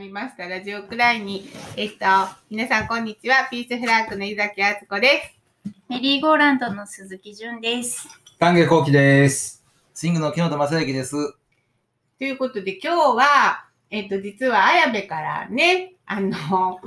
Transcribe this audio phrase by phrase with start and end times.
[0.00, 2.06] ョンで始まりましたラジオクライに、えっと、
[2.48, 3.48] 皆さんこんにちは。
[3.50, 5.22] ピースフラッグの井崎敦子で
[5.64, 5.72] す。
[5.88, 8.08] メリーゴーランドの鈴木純です。
[8.38, 9.62] 丹下幸喜です。
[9.92, 11.34] スイングの木本正幸です。
[12.18, 16.80] ということで今日は、えっと、実は綾部からね、あの、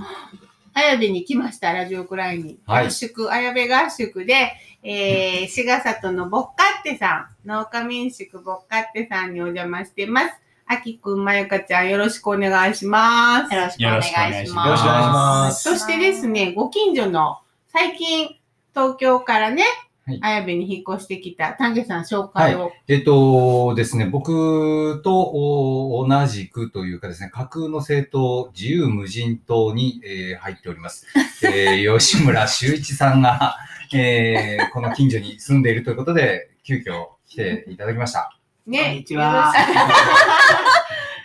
[0.73, 2.58] 綾部に来ました、ラジオクライに。
[2.66, 10.43] はい合宿、綾部合宿で、えー、志賀里のぼっかってさん、農家民宿ぼっかってさんにお邪魔してます。
[10.66, 13.53] あきくん、まゆかちゃん、よろしくお願いします。
[13.53, 14.67] よろしくお願いします。
[14.67, 15.63] よろしくお願いします。
[15.63, 18.36] そしてですね、ご近所の、最近、
[18.73, 19.64] 東京からね
[20.05, 22.73] はい、綾部に引っ越してきた、丹下さん紹介を。
[22.89, 31.08] えっとですね、僕とお同じくというかですね、架空の政党、自由無人党に、えー入っております。
[31.45, 33.55] えー 吉村修一さんが、
[33.94, 38.33] えーこの近所に住んでいるということで、急遽来ていただきました。
[38.66, 39.52] ね、こんにちは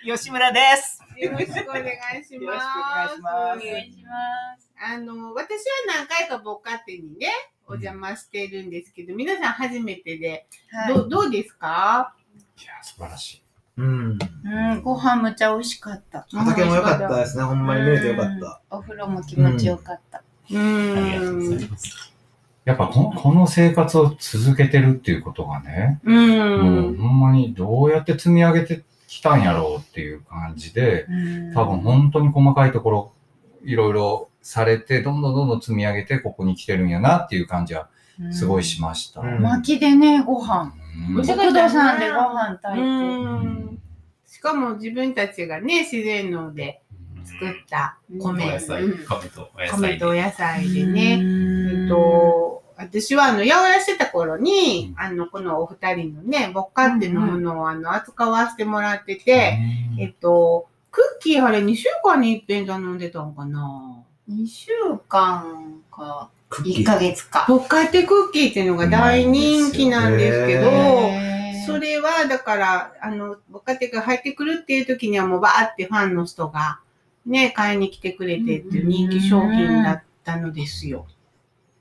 [0.04, 1.00] よ吉村です。
[1.16, 2.34] よろしくお願いします。
[2.34, 4.10] よろしくお願いしますお願いしま
[4.58, 4.72] す。
[4.84, 7.28] あの、私は何回かボカテにね、
[7.68, 12.12] お邪魔してるんですけど、皆さん初めてで、はいどうどうですか？
[12.60, 13.42] いや、素晴らしい。
[13.76, 14.18] うん。
[14.44, 16.26] うん、ご飯むちゃ美味しかった。
[16.32, 17.44] 畑も良かったですね。
[17.44, 18.60] ほんまに見れて良かった。
[18.70, 20.24] お風呂も気持ちよかった。
[20.50, 21.70] うーん。
[21.70, 22.07] ます。
[22.68, 26.10] やっぱこのこの生活を続けてるっていうことがね、う。
[26.10, 33.12] もうんほんまにどうやって積み上げてきたんやろうっていう感じで、うん多分本当に細かいところ、
[33.64, 37.88] いろいろされて、どんどんどんどん積み上げて、ここに来てるんやなっていう感じは
[38.32, 39.22] すごいしました。
[39.22, 40.74] うん薪でね、ご飯。
[41.08, 42.86] うん美味し国土さんでご飯炊いて。
[42.86, 43.78] うん
[44.26, 46.82] しかも自分たちがね、自然農で
[47.24, 48.94] 作った米、米とお野菜で。
[49.70, 51.14] 米とお野菜でね。
[51.14, 52.47] うんえっと、
[52.78, 59.58] 私はあの、八百屋してた頃に、あの、このお二人のね、ボッカってのものをあの、扱わせてもらってて、
[59.98, 64.70] えっと、クッキーあれ2週間に一遍頼んでたんかな？2週
[65.08, 66.84] 間か、1クッキー。
[66.84, 67.46] ヶ月か。
[67.48, 70.70] ボッカテクッキーっていうのが大人気なんですけど、
[71.66, 76.78] それは、だから、あの、ボッカテが入ってくるっていう時にはもうバーってファンの人が
[77.26, 81.06] ね、買いに来てくれてっていう人気商品だったのですよ。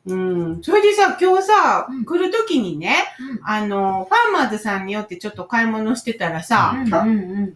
[0.08, 0.64] うん。
[0.64, 2.06] それでさ、今日さ、うん。
[2.06, 3.40] 来る時にね、うん。
[3.44, 6.94] あの、ファーマーズさんによってちょっと買い物してたらさ、うん。
[6.94, 7.54] うんうん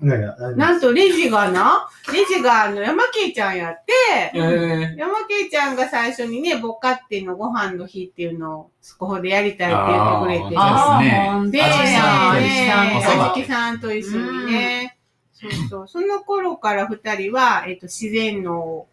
[0.00, 0.36] 何が？
[0.38, 3.92] 何なんとレジがな、レジがあの、山圭ちゃんやって、
[4.34, 10.54] え山圭ちゃんが最初にね、ボッカってのご飯の日っていうのを、そこでやりたいって言ってくれて。
[10.58, 11.62] あーですね。
[11.62, 12.98] で、あじきさんと一緒にね。
[12.98, 14.98] おそばあじきさんと一緒にね。
[15.32, 15.88] そうそう。
[15.88, 18.86] その頃から二人は、えっ、と、自然の、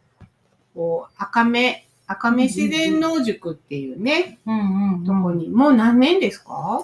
[0.73, 6.83] こう、赤目、赤目自然農塾っていうね、うんうんとこに、もう何年ですか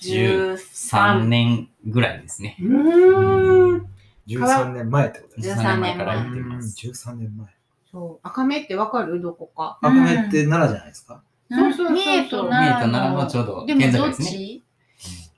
[0.00, 2.56] ？13年ぐらいですね。
[2.60, 3.86] うーん。
[4.26, 5.54] 13年前ってことですね。
[5.54, 6.86] 13年前から行ってうんます。
[6.86, 7.46] 13年前。
[7.92, 8.26] そう。
[8.26, 9.20] 赤目ってわかる？
[9.20, 9.78] どこか。
[9.80, 11.22] 赤目って奈良じゃないですか？
[11.50, 14.28] そうそうそうそう三重と三重と奈良奈良のちょうどでもどっ県境ですね。
[14.30, 14.62] ち？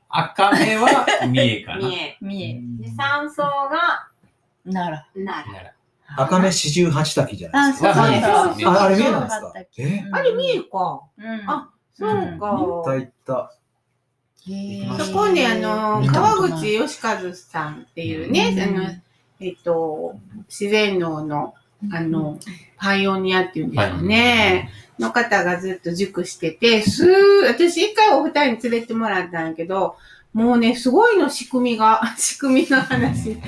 [0.09, 1.81] 赤目は三重かな。
[1.81, 2.17] 三重。
[2.23, 2.79] 三重。
[2.79, 4.09] で、三層が
[4.65, 5.25] 奈奈良。
[5.25, 5.78] 奈良
[6.17, 7.95] 赤目四十八滝じゃないあ、ですか。
[7.95, 8.73] そうそうあそう。
[8.73, 9.53] ああれ三重なんですか？
[9.79, 10.05] え？
[10.13, 11.03] あれ三重か。
[11.19, 11.51] うん。
[11.51, 12.51] あそうか。
[12.51, 13.53] 行った行った。
[14.99, 18.79] そそこにあの、川口義和さんっていうね、うん。
[18.79, 18.91] あの、
[19.41, 20.17] えっと、
[20.49, 21.55] 自然農の、
[21.93, 22.39] あの、
[22.79, 29.97] パイオニアっていうんですかね、の方がずっと塾してて、すー、私一回お二人に連れてもらったんやけど、
[30.33, 33.39] もうね、すごいの仕組みが、 仕組みの話。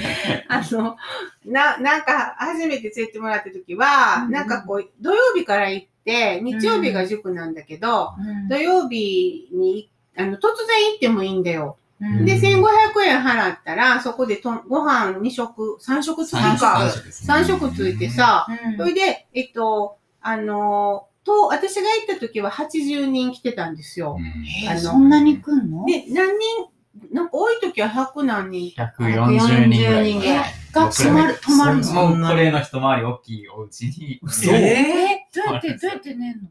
[0.48, 0.96] あの、
[1.44, 11.77] な、なんか、初めて連れてもらった時は、うんなんかこう、土曜日から行って、日曜日が塾なんだけど、うん土曜日に、あの、突然行ってもいいんだよ。
[12.00, 16.88] うんで、1500円払ったら、そこでとご飯2食、3食つき三か。
[16.91, 24.17] 色ですね3食ついてさ、うんそれで、えっと、あの、と、私が行った時は80人来てたんですよ。
[24.65, 25.84] えあのそんなに来んの？
[25.87, 26.69] で、何人、
[27.13, 28.75] なんか多い時は100何人。
[28.77, 30.05] 140人ぐらい。
[30.05, 31.84] 140人ぐらいが泊まる、泊まるの？
[31.84, 34.21] そもうこれの一回り大きいお家に。
[34.22, 36.49] 嘘えー、どうやって、どうやって寝んの？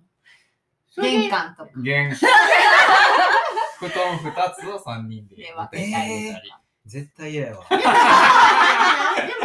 [0.91, 1.69] それで玄関とか。
[1.81, 2.15] 玄
[3.79, 4.31] 布団二
[4.61, 6.53] つを三人でで 分けたり。
[6.85, 7.65] 絶対嫌やわ。
[7.69, 7.83] でも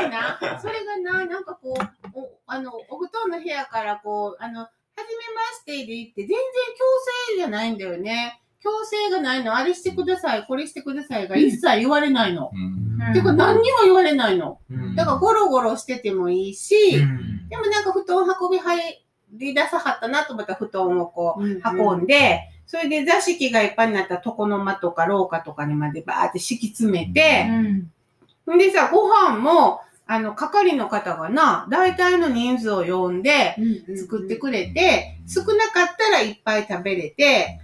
[0.09, 6.85] な、でもな、それがな、なんかこう、おあの、お布団の部屋からこう、あの、はじめましてで行って、全然強
[7.32, 8.41] 制じゃないんだよね。
[8.61, 9.55] 強制がないの。
[9.55, 12.50] あれしてください、これしてくださいが一切言われないの。
[12.52, 14.61] うんうんてか何にも言われないの。
[14.70, 33.56] うんだからゴロゴロしててもいいし、うんでもなんか布団運び入り出さはったなと思ったら布団をこううん運んで、それで座敷がいっぱいになったら床の間とか廊下とかにまでバーって敷き詰めて、うんんでさ、ご飯も、あの、係の方がな、大体の人数を呼んで、
[33.96, 37.60] 作ってくれて、少なかったらいっぱい食べれて、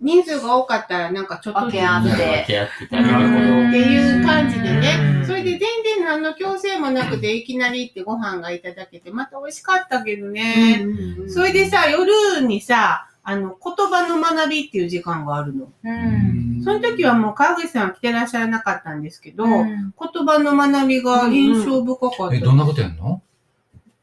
[0.00, 3.38] 人数が多かったらなんかちょっと分け合って分け合ってたりなるほど。
[3.40, 5.20] うんっていう感じでうね。
[5.22, 10.86] んそれで全然何の強制もなくていきなり行ってご飯がいただけて、また美味しかったけどね。
[11.28, 15.70] それでさ、夜にさ、あの、言葉の学びっていう時間があるの。
[15.84, 16.62] うん。
[16.64, 22.34] その時はもう川口さんは来てらっしゃらなかったんですけど、うん言葉の学びが印象深かった。
[22.34, 23.20] え、どんなことやんの？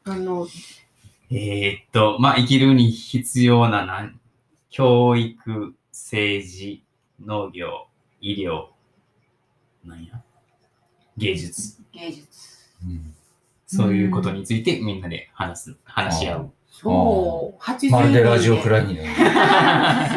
[0.04, 0.46] あの、
[1.30, 4.12] えーっと、まあ、生きるに必要なな
[4.70, 6.84] 教育、政治、
[7.24, 7.88] 農業、
[8.20, 8.66] 医療、
[9.84, 10.22] なんや、
[11.16, 12.28] 芸術、芸術。
[12.84, 13.12] うん
[13.68, 16.52] そういうことについてみんなで話す、話し合う。
[16.70, 18.84] そう、80まるでラジオくらい。
[18.84, 19.14] いにね。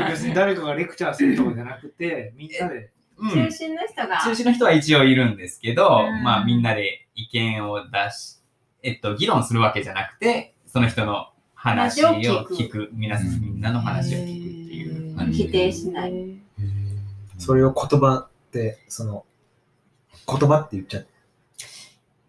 [0.10, 2.92] 別に誰かがレクチャーするとかじゃなくて、みんなで。
[3.18, 4.22] うん中心の人が。
[4.24, 8.40] 中心の人は一応いるんですけど、うんまあみんなで意見を出し、
[8.81, 16.13] えっと、議論するわけじゃなくて、その人の話を聞く聞く、皆さん、みんなの話を聞くっていう感じ否定しない。
[17.38, 19.25] それを言葉って、その、
[20.25, 21.07] 言葉って言っちゃう。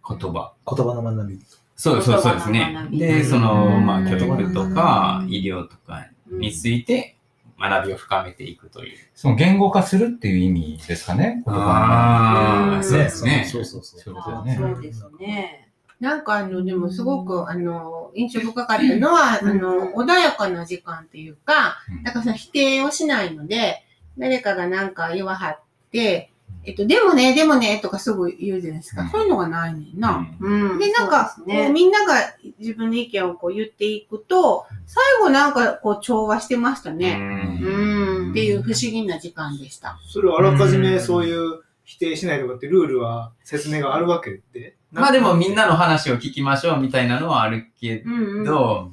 [0.08, 0.52] 言葉。
[0.66, 1.40] 言葉の学び。
[1.80, 2.76] そうそうそうですね。
[2.90, 3.86] で、その、うん。
[3.86, 5.32] まあ教育とかうん。
[5.32, 7.16] 医療とかについて
[7.58, 8.98] 学びを深めていくという。
[9.14, 13.48] その言語化するっていう意味ですかね、言葉ああ、うんそうですね。
[13.50, 14.00] そうそうそう。
[14.00, 14.82] そう。
[14.82, 15.70] ですね。
[16.00, 22.02] なんかあの、でもすごく、あの、印象深かったのは、あの、穏やかな時間っていうか、うん。
[22.02, 23.82] なんかその否定をしないので、
[24.18, 25.60] 誰かがなんか言わはっ
[25.90, 26.29] て、
[26.62, 29.02] えっと、でもね、でもね、とかすぐ言うじゃないですか。
[29.02, 30.26] うんそういうのがないねんな。
[30.40, 32.14] うんで、なんか、ねこうみんなが
[32.58, 37.16] 自分の意見をこう言っていくと、最後なんかこう調和してましたうね。
[37.16, 39.98] んうん、っていう不思議な時間でした。
[40.06, 44.76] それをあらかじめそういう否定しないとかってルールは説明があるわけで。
[44.92, 48.44] まあでもみんなの話を聞きましょうみたいなのはあるけうんうん。
[48.44, 48.90] ど、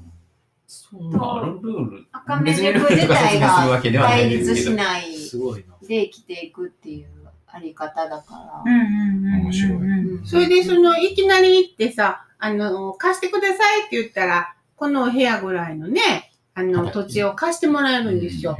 [0.67, 4.55] そんなあるルール赤目塾自体とか説明するわけでがはない対立。
[4.55, 5.75] しないすごいな。
[5.87, 7.07] で生きていくっていう
[7.57, 8.71] あり方だから。
[8.71, 18.57] 面白いうんそれで、その、いきなり行ってさ、あの、貸してくださいって言ったら、このお部屋ぐらいのね、あの、はい土地を貸してもらえるんですよ。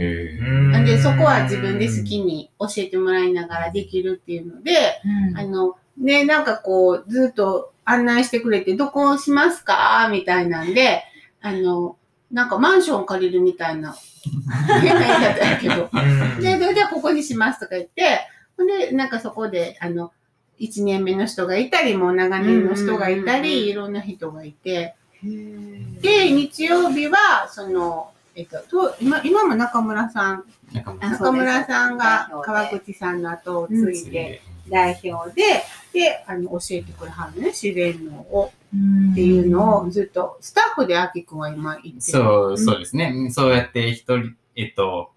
[0.71, 4.73] なんで、そこは自分で好きに教えてもらいながらできるっていうので、
[5.35, 11.03] あの、ね、なんかこう、ずっと案内してくれて、どこをしますかみたいなんで、
[11.41, 11.97] あの、
[12.31, 13.95] なんかマンション借りるみたいな、
[14.81, 15.89] 変な言い方やけど、
[16.41, 18.19] で、で、で、ここにしますとか言って、
[18.57, 20.11] ほんで、なんかそこで、あの、
[20.59, 24.95] 1年目の人がいたり、もう長年の人がいたり、いろんな人がいて、
[26.01, 31.97] で、日曜日は、その、えっと、と今今も中村さん、中村さん。
[31.97, 35.63] が川口さんの後を継いで代表で、
[35.93, 38.51] で、あの、教えてくれはるね、自然農を。
[39.11, 42.01] っていうのをずっと、スタッフでアキ君は今言ってる。
[42.01, 43.29] そう、そうですね。
[43.31, 45.11] そうやって一人、えっと、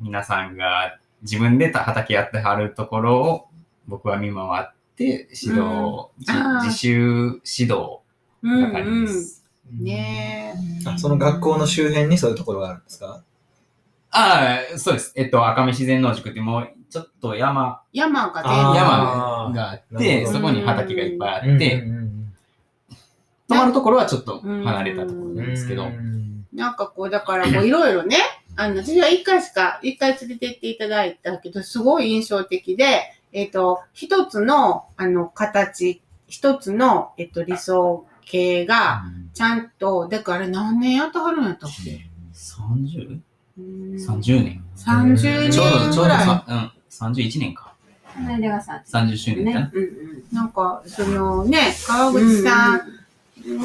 [0.00, 3.48] 皆さんが自分で畑やってはるところを
[3.86, 8.00] 僕は見回って指導、じあー自主指導
[8.42, 9.06] うん係うん。
[9.06, 9.44] です。
[9.72, 10.54] ね
[10.86, 13.22] あその学校の周辺にそういうところがあるんですか？
[14.10, 15.12] ああ、そうです。
[15.14, 22.10] えっと、赤目自然農塾ってもうちょっと山、山が山があって、そこに畑がいっぱいあって、うんうん
[23.48, 28.16] 泊まるところはちょっと離れたところうんなんですけど、うんなんかこう、だからこういろいろね、
[28.60, 43.22] あの、私は一回しか、一回連れてっていただいたけど、すごい印象的で、えっ、と、一つの、あの、形、一つの、えっ、と、理想形が、ちゃんと、だから何年やってはるんやったっけ？30?30
[43.56, 44.62] うん年。
[44.76, 47.74] 30ちょうど、ちょうどうん、31年か。
[48.14, 49.70] この間がさ、30周年かな。
[49.72, 50.36] うんうん。
[50.36, 52.99] なんか、そのね、川口さん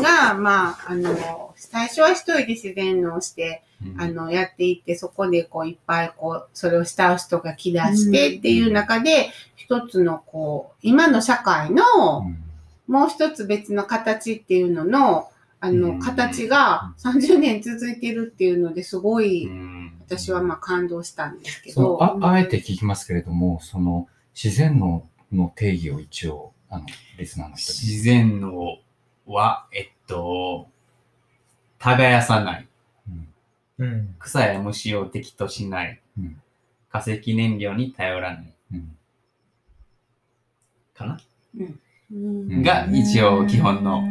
[0.01, 4.01] が、まあ、あの、最初は一人で自然農して、うん。
[4.01, 12.31] あの、やっていって、そこでこう、いっぱいこう、それを慕う人が来だしてっていう中で、一つのこう、今の社会の、
[12.87, 15.29] もう一つ別の形っていうのの、
[15.59, 15.99] あの、うん。
[15.99, 19.93] 形が30年続いてるっていうのですごい、うん。
[20.07, 21.95] 私はまあ感動したんですけそど。
[21.95, 26.85] うああえて聞きますけれども、その自然のの定義を一応、あの、
[27.17, 27.79] リスナーの人に。
[27.79, 28.77] 自然の
[29.25, 30.67] は、えっと、
[31.79, 32.67] 耕さない。
[33.77, 35.99] うん草や虫を敵としない。
[36.17, 36.41] うん
[36.91, 38.53] 化石燃料に頼らない。
[38.73, 38.97] うん
[40.93, 41.19] かな？
[41.59, 41.63] う
[42.15, 44.03] んが一応基本の。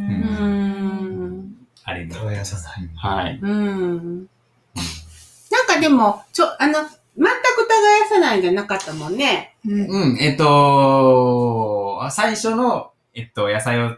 [1.85, 2.14] あれで。
[2.14, 2.90] 耕さない。
[2.94, 3.38] はい。
[3.40, 4.28] うん。
[5.50, 9.56] なんかでも、ちょ、あの、全く耕さないんじゃなかったもんね。
[9.66, 13.97] うんうん、えっと、の、最初の、えっと、野菜を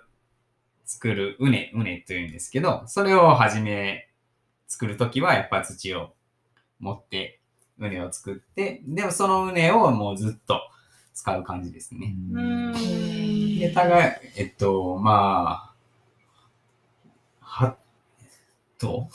[0.87, 4.09] 作る、うね、うねというんですけど、それをはじめ、
[4.69, 6.15] 作るときは、やっぱ土を
[6.79, 7.41] 持って、
[7.79, 10.61] うねを作って、でもそのうねをもうずっと
[11.13, 12.15] 使う感じですね。
[13.59, 15.75] で、互い、えっと、まあ、
[17.41, 17.77] は、
[18.79, 19.09] と、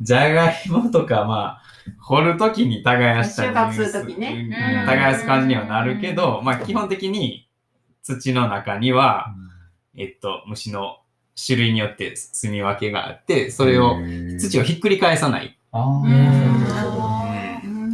[0.00, 1.62] じゃがいもとか、まあ、
[2.00, 4.48] 掘るときに耕したり収穫する時ね。
[4.48, 7.48] うん耕す感じにはなるけど、まあ、基本的に
[8.02, 9.34] 土の中には、
[9.96, 10.98] えっと、虫の
[11.34, 13.96] 種類によって住み分けがあって、それを、
[14.38, 15.58] 土をひっくり返さない。
[15.72, 16.92] ああー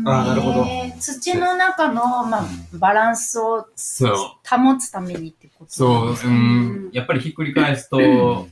[0.05, 0.64] なるほど。
[0.64, 1.00] えー。
[1.00, 4.12] 土の中の、まあ、バランスをそう。
[4.49, 8.49] 保つためにってことそう、ううん、やっぱりひっくり返すと、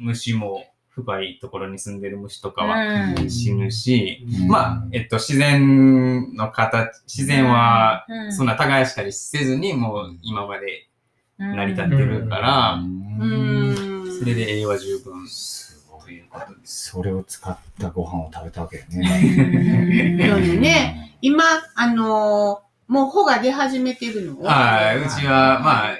[0.00, 3.30] 虫も深いところに住んでる虫とかはうん。
[3.30, 4.48] 死ぬし、うん。
[4.48, 8.32] まあ、えっと、自然の形、自然は、うん。
[8.32, 10.93] そんな耕したりせずに、もう今までうん
[11.38, 14.18] 成り立ってるから、うん。
[14.18, 16.90] それで栄養は十分すごいということです。
[16.90, 20.28] それを使ったご飯を食べたわけようんね。
[20.30, 21.16] そうよね。
[21.20, 24.42] 今、あのーもう穂が出始めてるの？
[24.42, 25.96] はい、うちは、まあ、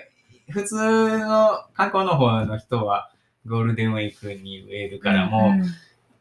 [0.51, 3.11] 普通の観光の方の人は、
[3.47, 5.55] ゴールデンウィークに植えるから、も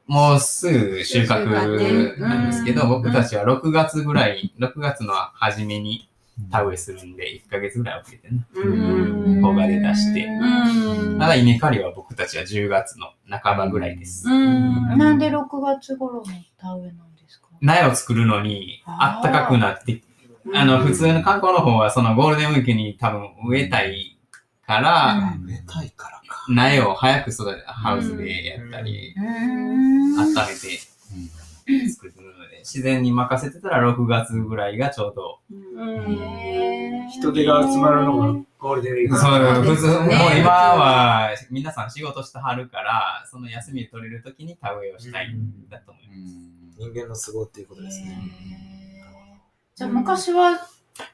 [0.08, 6.10] う、もうすぐ収穫なんですけど、うん僕たちは6月ぐらい、6月の初めに
[6.52, 8.46] 田植えするんで、1ヶ月ぐらい遅れてね。
[8.56, 9.42] うん。
[9.42, 11.20] 穂が出だしてうん。
[11.20, 14.28] ただ稲刈りは僕たちは10月の半ばぐらいです。
[14.28, 14.98] うん。
[14.98, 16.24] なんで6月頃の
[16.58, 17.48] 田植えなんですか？
[17.62, 20.02] 苗を作るのに、あったかくなって、
[20.54, 24.18] あの、普通の観光の方はそのゴールデンウィークに多分植えたい
[24.66, 26.46] から、植えたいからか。
[26.50, 32.14] 苗を早く育て、ハウスでやったり、うん温めて作る
[32.64, 37.10] 自然に任せてたら6月ぐらいがちょうどうん。
[37.12, 39.18] 人手が集まるのがゴールデンウィーク。
[39.18, 46.34] そう、普通、もうね今は皆さん仕事してはるから、その休み取れるときに田植えをしたいんだと思います。
[46.78, 48.18] 人間の都合っていうことですね。
[49.76, 50.60] じゃあ昔は、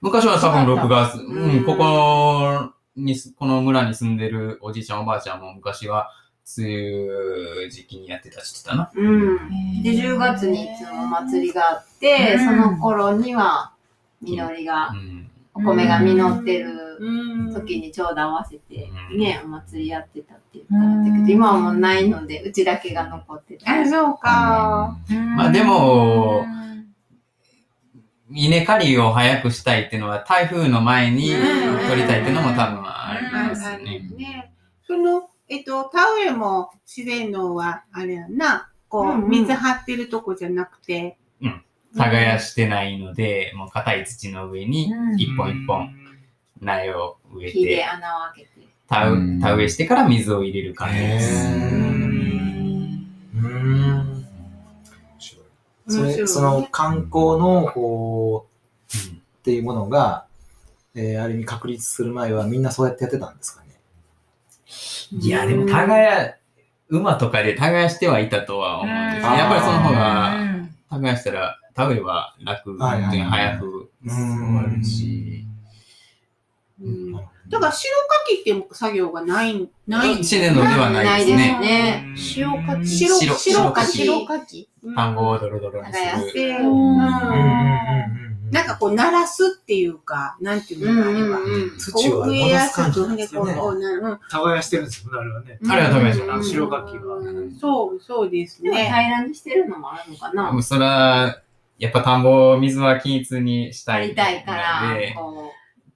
[0.01, 6.11] 昔は多分6月、ううんん、ここにす、この村に住んでるおじいちゃんおばあちゃんも昔は
[6.57, 8.91] 梅雨時期にやってたな。
[8.95, 9.83] うん。
[9.83, 12.45] で、10月にいつもお祭りがあって、うん。
[12.45, 13.71] その頃には、
[14.21, 15.29] 実りがう、ん。
[15.53, 17.53] お米が実ってるうん。
[17.53, 19.19] 時にちょうど合わせてう、ん。
[19.19, 23.69] ね、お祭りやってたって言ったんだけど、今はもうないので、うちだけが残ってて。
[23.69, 24.97] あ、そうか。
[25.37, 26.45] まあでも、
[28.31, 31.87] 稲刈りを早くしたいっていうのは台風の前にうん。
[31.89, 33.77] 取りたいっていうのも多分ありあます。
[33.77, 34.51] ね。
[34.87, 39.29] その、えっと、田植えも自然のは、あれやんな、こう、うんうん。
[39.29, 41.17] 水張ってるとこじゃなくて、
[41.97, 45.19] 耕してないので、もう硬い土の上にうん。
[45.19, 45.89] 一本一本
[46.61, 48.67] 苗を植え木でて、穴を開けて。
[48.87, 51.45] 田植えしてから水を入れる感じです。
[51.47, 52.19] へー。
[53.35, 53.47] うー。
[53.47, 54.07] ん。
[54.07, 54.25] 面
[55.17, 55.45] 白い。
[55.87, 58.45] それ、その観光農法
[58.93, 60.25] うんっていうものが、
[60.95, 63.68] えーある意味確立する前はみんなそうやってやってたんですかね？
[65.11, 66.35] いや、でも耕、
[66.89, 70.35] 馬とかで耕してはいたとは思うんですけど、やっぱりその方が、
[70.89, 75.45] 耕したら田植えは楽ではいはいはい早く終わるし、
[76.81, 77.13] うん。
[77.13, 80.17] だから、白かきって作業がない、ない。
[80.17, 81.59] 自然のではないですね。
[81.59, 82.15] ね。
[82.37, 83.97] 塩かき白、白白かき。
[83.97, 84.69] 白白かき。
[84.95, 86.33] 田んぼをドロドロにする。
[88.51, 91.77] なんかこう、鳴らすっていうか、なんていうのかあれば。
[91.77, 93.27] 土を植えやすく、ね。
[93.27, 94.19] こうなる。
[94.29, 95.59] 耕してるんですよね、あれはね。
[95.69, 98.85] あれは耕してるうん白かきはうんそう、そうですでもね。
[98.85, 101.41] 平らにしてるのもあるのかなもうそれは、
[101.77, 105.53] やっぱ田んぼを水は均一にしたいたいからこ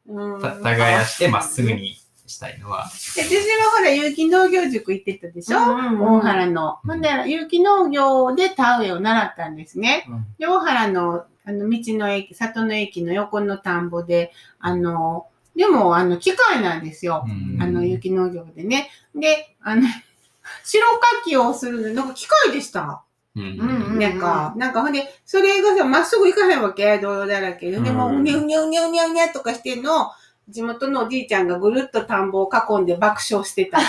[0.08, 6.78] うんた耕してまっすぐにしたいのは、で、私はほら、有機農業塾行ってたでしょ、大原の。
[6.86, 10.06] ほんで、有機農業で田植えを習ったんですね。
[10.08, 17.26] うんで、大原の、あの、道の駅、里の駅の横の田んぼで、あの、でも、あの、機械なんですよ。
[17.60, 18.90] あの、有機農業でね。
[19.16, 19.84] で、あの、
[20.64, 23.04] 白かきをするの、なんか機械でした。
[23.36, 27.80] うんうんなんか、なんかほんで、それがさ、まっすぐ行かへんわけ、道路だらけで。
[27.80, 30.12] でも、ううんにゃうにゃうにゃうにゃうにゃとかしてんのを、
[30.50, 33.80] 地元のおじいちゃんがぐるっと田んぼを囲んで爆笑してた。
[33.80, 33.88] 爆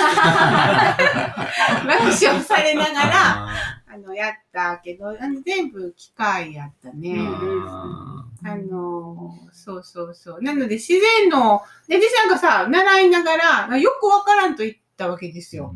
[2.05, 3.49] 笑されながら、
[3.95, 7.15] ああの、やったけど、あの全部機械やったね。
[7.15, 10.43] ーああの、そうそうそう。
[10.43, 13.37] なので、自然の、で、私なんかさ、習いなが
[13.69, 15.75] ら、よくわからんと言ったわけですーよ。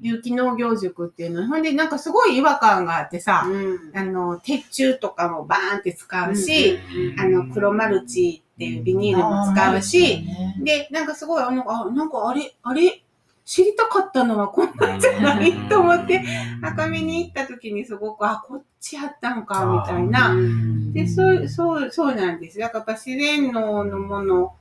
[0.00, 1.46] 有機農業塾っていうの。
[1.48, 3.98] ほんで、なんかすごい違和感があってさ、うん。
[3.98, 6.78] あの、鉄柱とかもバーンって使うし、
[7.16, 10.24] うんあの、黒マルチっていうビニールも使うし、
[10.62, 13.03] で、なんかすごい、あの、あ、なんかあれ、あれ、
[13.44, 16.22] 知りたかったのはこんなんじゃないと思って、
[16.62, 20.34] 赤身に行った時にすごく、あ、こっちやったのか、みたいな。
[20.92, 22.58] で、そう、そう、そうなんです。
[22.58, 24.54] だからやっぱ自然農のもの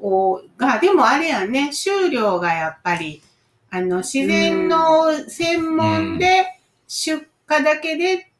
[0.00, 3.22] を、が、でもあれやね、収量がやっぱり、
[3.70, 8.30] あの、自然農専門で出荷だけで、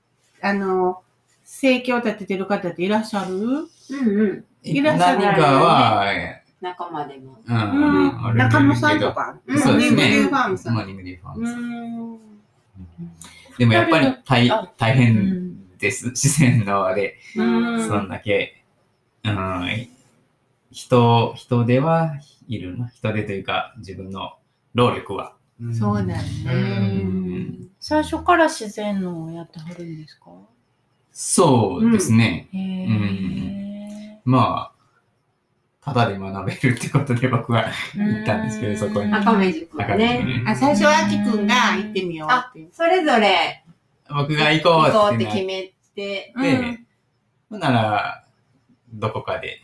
[0.43, 1.03] あの、
[1.45, 3.35] 生計を立ててる方っていらっしゃる？
[3.35, 4.45] うんうん。
[4.63, 6.05] いらっしゃる何かは、
[6.61, 7.39] 仲間でも。
[7.45, 9.39] うん中野さんとか？
[9.47, 10.03] うんそうですね。
[10.03, 10.75] Morning Day Farm さん。
[10.75, 12.19] モーニングデーファーうムさんん。
[13.59, 16.07] でもやっぱり大あ大変です。
[16.11, 18.63] 自然ので、うんそんだけ、
[19.25, 19.89] うん、
[20.71, 22.15] 人、人手は
[22.49, 22.89] いるな。
[22.89, 24.37] 人手というか、自分の
[24.75, 25.35] 労力は。
[25.73, 26.19] そうなんうね。
[27.03, 30.31] ん最初から自然のをやってはるんですか？
[31.13, 32.49] そうですね。
[32.53, 34.21] へえ。
[34.25, 34.68] まあ、
[35.89, 39.13] ただで学べるってことで僕は行ったんですけど、そこに。
[39.13, 40.45] 赤目塾は赤目ね。
[40.47, 42.69] あ、最初はあきくんが行ってみようって。
[42.73, 43.65] それぞれ
[44.09, 46.33] 僕が行こ行こううってなっって決めて、て、
[47.51, 48.25] ほんなら、
[48.93, 49.61] どこかで。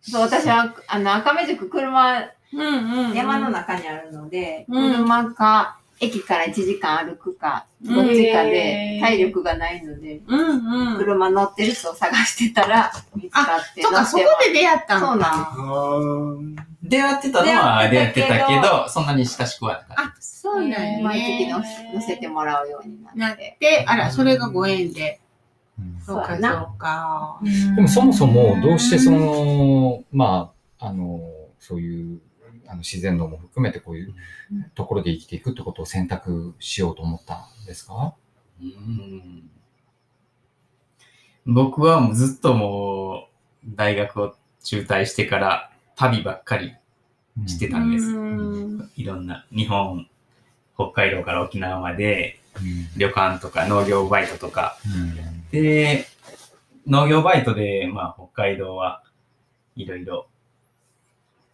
[0.00, 3.14] そう、私は、あの、赤目塾車、うんうん。
[3.14, 10.98] 山の中にあるので、うん車か、駅から1時間歩くか、どっちかで体力がないので、うんうん。
[10.98, 15.56] 車乗ってる人を探してたら見つかってそうか、そこで出会ったそうのか。
[15.56, 16.56] なん。
[16.82, 21.00] 出会ってたのは出会ってたけどそんなに親しくはなかったあ、そうなんやね。
[21.04, 21.58] 毎月の
[21.94, 23.34] 乗せてもらうようにななっ。
[23.34, 25.20] ってて、あら、それがご縁で。
[26.04, 27.40] そうか、そうか。
[27.76, 31.20] でもそもそもどうしてその、まあ、あの、
[31.60, 32.20] そういう、
[32.72, 34.14] あの自然農も含めてこういう
[34.74, 38.14] ところで生きていくってことを選択しようと思ったんですか？
[38.62, 39.50] うん。
[41.44, 43.28] 僕はもうずっとも
[43.62, 46.74] う大学を中退してから旅ばっかり
[47.46, 48.06] してたんです。
[48.06, 48.90] うん。
[48.96, 50.08] いろんな日本、
[50.76, 52.88] 北海道から沖縄までうん。
[52.96, 54.78] 旅館とか農業バイトとか。
[54.86, 55.48] うん。
[55.50, 56.06] で、
[56.86, 59.02] 農業バイトで、まあ北海道は
[59.76, 60.26] いろいろ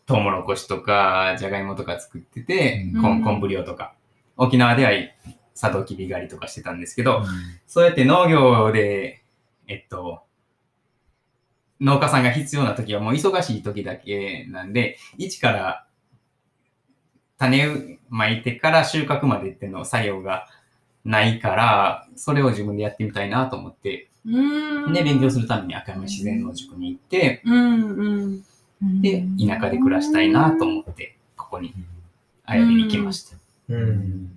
[0.09, 3.95] トウモロコシとかじゃがいもとか作ってて、うんこん昆布漁とか。
[4.39, 4.91] 沖縄では
[5.55, 7.23] サトウキビ狩りとかしてたんですけど、
[7.67, 9.23] そうやって農業で、
[9.67, 10.23] えっと、
[11.81, 15.87] 農家さんが必要な時はもう忙しい時だけなんで、一から
[17.37, 20.47] 種まいてから収穫までっていうの作業が
[21.05, 24.93] ないから、それを自分でやってみたいなと思って、うん。
[24.93, 28.45] で、勉強するために赤山自然農塾に行って、うんうん。
[28.81, 31.75] で、田舎で暮らしたいなと思って、ここに、
[32.45, 33.37] あやびに来ました。
[33.71, 34.31] うん。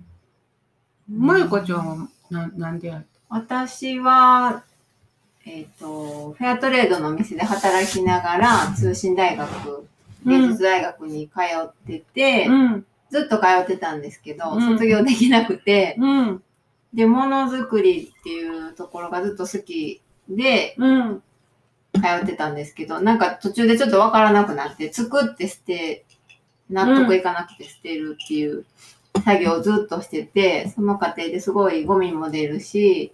[1.08, 3.06] まゆこちゃんは、な、なんでやった？
[3.28, 4.64] 私は、
[5.44, 9.86] えっ、と、フェアトレードのお店で働きながら、通信大学、
[10.26, 12.86] 芸術大学に通ってて、うん。
[13.10, 16.42] ずっと通ってたんですけど、うん卒業できなくて、うん。
[16.94, 21.22] で、ものづくりっていうところがずっと好きで、うん。
[21.94, 26.04] 通ってたんですけど、なんか途中でちょっとわからなくなって、作って捨て、
[26.70, 28.64] 納得いかなくて捨てるっていう
[29.24, 33.12] 作業をずっとしてて、その過程ですごいゴミも出るし、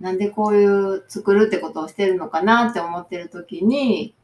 [0.00, 4.14] なんでこういう作るってことをしてるのかなって思ってる時に、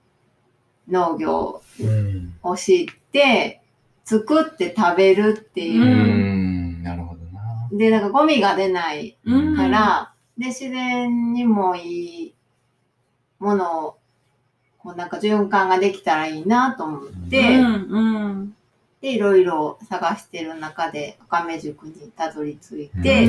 [0.88, 2.35] 農業うん。
[2.42, 3.62] を知って、
[4.04, 7.68] 作って食べるっていうう、ん、なるほどな。
[7.72, 9.56] で、なんかゴミが出ないうん。
[9.56, 12.35] から、で、自然にもいい
[13.42, 13.96] ものを、
[14.78, 17.64] こうなんか循環ができたらいいなと思って、うん。
[17.64, 18.57] うん。
[19.00, 23.26] で、いろいろ探してる中で、赤目塾にたどり着いて、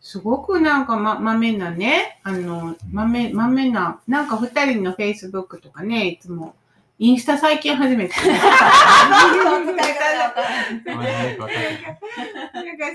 [0.00, 6.54] すごくなんかま、まめなね、あの、まめ、まめな、なんか二人のフェイスブックとかね、いつも、
[7.00, 8.14] インスタ最近初めて。
[8.26, 8.46] なんか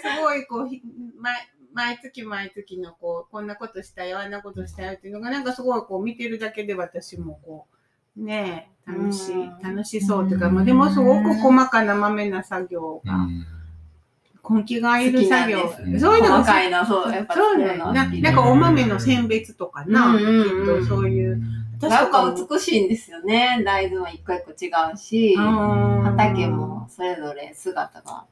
[0.01, 0.81] すごいこう、ひ
[1.73, 7.67] 毎毎月毎月のこう、こんなことしたよ、あんなことしたよっていうのが、なんかすごいこう見てるだけで私もこ
[8.17, 13.45] う、ねえ、楽しい、うん楽しそうというか、まあでもすごく細かなまめな作業が、うん
[14.45, 17.77] 根気がいる作業好きなんですそういうのが細かいな、そう、やっぱそうね。
[17.77, 21.41] ななんかお豆の選別とかな、きっとそういう。
[21.77, 23.61] 私やっぱとかも美しいんですよね。
[23.65, 28.25] 大豆も一個一個違うし、うん畑もそれぞれ姿が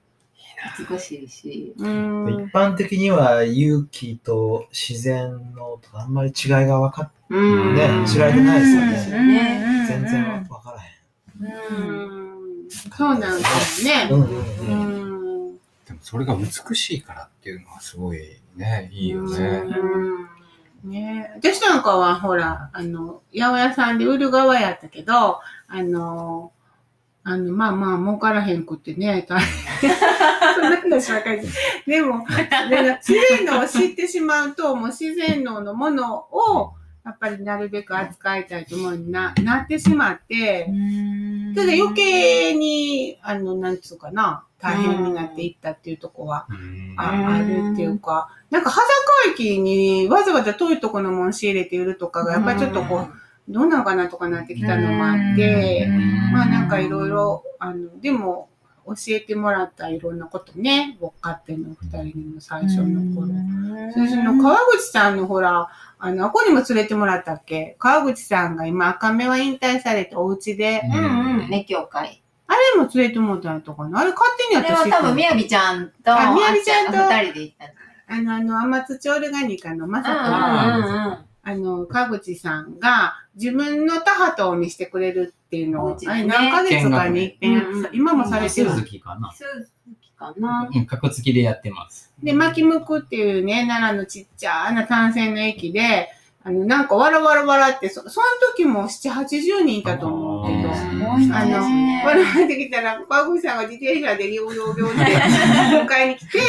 [0.90, 1.74] 美しいし。
[1.78, 12.06] うん一般的には勇気と自然のとあんまり違いが分かっうんねうん知られてないですよねね全然分からへん。
[12.06, 14.10] うんそうなんですよね。
[14.12, 15.54] うんうんううん。
[15.54, 15.58] ん。
[15.86, 18.20] でもそれが美しいからっていうのはすごい
[18.56, 19.64] ね、いいよね。
[19.68, 26.52] うんね私なんかは、ほら、あの、八百屋さんで売る側やったけど、あの、
[27.24, 29.92] あの、まあまあ、儲からへんくってね、大変。
[31.42, 31.48] で。
[31.88, 32.26] でも、
[32.70, 40.68] で自然農を知ってしまうと、もう自然農のものを、やっぱりなるべく扱いたいと思うにな、なってしまって、
[41.56, 46.48] ただ余計に、あの、なんつうかな、大変になっていったっていうとこは、
[46.98, 55.88] ああるっていうか、なんか、羽坂駅にわざわざ遠いとこのもん仕入れて売るとかが、やっぱりちょっとこう、どうなのかなとかなってきたのもあって、
[56.32, 58.50] まあなんかいろいろ、あの、でも、
[58.86, 63.28] 教えてもらったいろんなことね、僕勝手の二人にも最初の頃。
[63.94, 67.76] そしての川口さんのほら、あの、あこにも連れてもらったっけ？
[67.80, 72.24] 川口さんが今赤目は引退されてお家で、うんうんうん、熱狂会。
[72.48, 74.00] あれも連れてもらったのとかな？
[74.00, 77.66] あれ勝手にあれは多分、みやびちゃんと、あみやびちゃんと二人で行った。
[78.14, 81.18] あの、あの、天津オルガニカのまさか、うんうんうん。
[81.44, 87.38] あの、川口さんが自分の田畑を見せてくれるっていうのを、ねあれ何ヶ月かに？
[87.94, 88.70] 今もされてる。
[88.72, 89.32] 鈴木かな。
[89.32, 89.70] 鈴
[90.02, 90.70] 木かな。
[90.74, 92.14] うん、格付きでやってます。
[92.24, 96.10] で、巻きむくっていうね、奈良のちっちゃな単線の駅で、
[96.44, 98.26] あの、なんかわらわらわらって、そその
[98.56, 105.02] 時も7、80人いたと思うけど、あの、ねわらわらってきたら、川口さんが自転車でリョウリョウリョウって
[105.96, 106.40] 迎えに来て、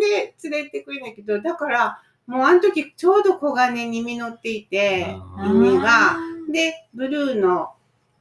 [0.00, 5.06] で、連れてくれんだけど、だから、もうあの時ちょうど黄金に実っていて、
[5.36, 6.16] あ海が、
[6.50, 7.70] で、ブルーの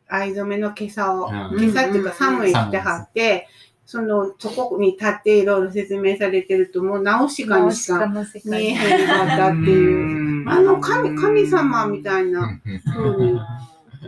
[0.07, 1.63] 藍染めの今朝を、うん。
[1.63, 3.47] 今朝っていうか寒い着てはって、
[3.85, 12.59] その、そこに立っていろいろ説明されてると、もう直しかにしか見えへんかったっていう、あの神、神様みたいな
[12.93, 13.39] 風に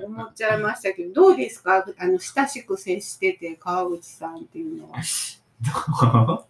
[0.05, 1.85] 思っちゃいましたけど、どうですか？
[1.97, 4.99] あの、親しく接してて、川口さんっていうのは。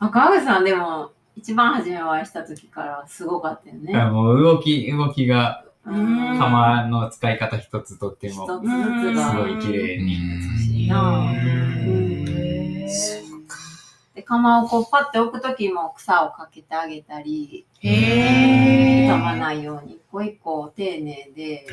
[0.00, 3.94] あ川口さんでも、一番初めお会いした時からすごかったよね。
[4.10, 9.30] もう動き、動きが、うん釜の使い方一つとって一つも、ずつが。
[9.30, 10.18] すごい綺麗に。
[10.58, 11.34] 美しいな
[14.18, 21.68] で、釜をこうパッて置くときも草をかけてあげたり、へ傷まないように、一個一個丁寧で、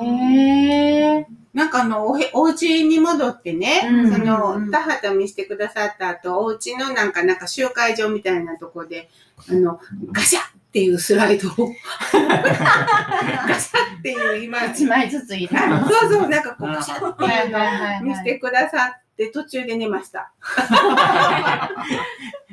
[0.00, 4.12] へなんかあの、おへ、お家に戻ってね、うん。
[4.12, 9.08] そのうん、田畑見せてくださった後、お家のなんか、なんか集会場みたいなとこで、
[9.48, 9.80] あの、
[10.12, 11.52] ガシャっていうスライドを、
[12.12, 15.58] ガシャっていう今、一枚ずつ入れ。
[15.58, 20.32] そうそう、なんかこう、ガシャっていうの見せてくださって、途中で寝ました。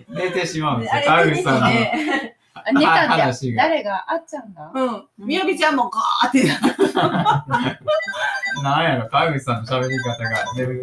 [0.09, 1.01] 寝てしまうんですよ。
[1.05, 2.89] 川口さんのて、あ寝たんじゃ
[3.25, 4.71] 話が誰があっちゃんが？
[4.73, 5.07] うん。
[5.17, 6.65] みやびちゃんもガーってなって、
[8.61, 10.35] なんやろ、川口さんの喋り方が。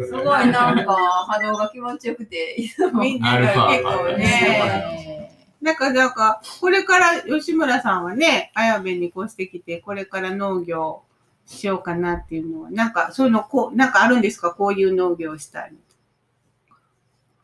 [0.05, 0.95] すごいなんか
[1.27, 3.01] 波動が気持ちよくて、いつも。
[3.01, 5.31] みんなが結構ね。
[5.61, 11.03] なんか、なんか、これから吉村さんはね、綾部に越してきて、これから農業
[11.49, 14.53] しようかなっていうのは、なんか、そういうの、こう、なんかあるんですか？
[14.53, 15.73] こういう農業をしたい。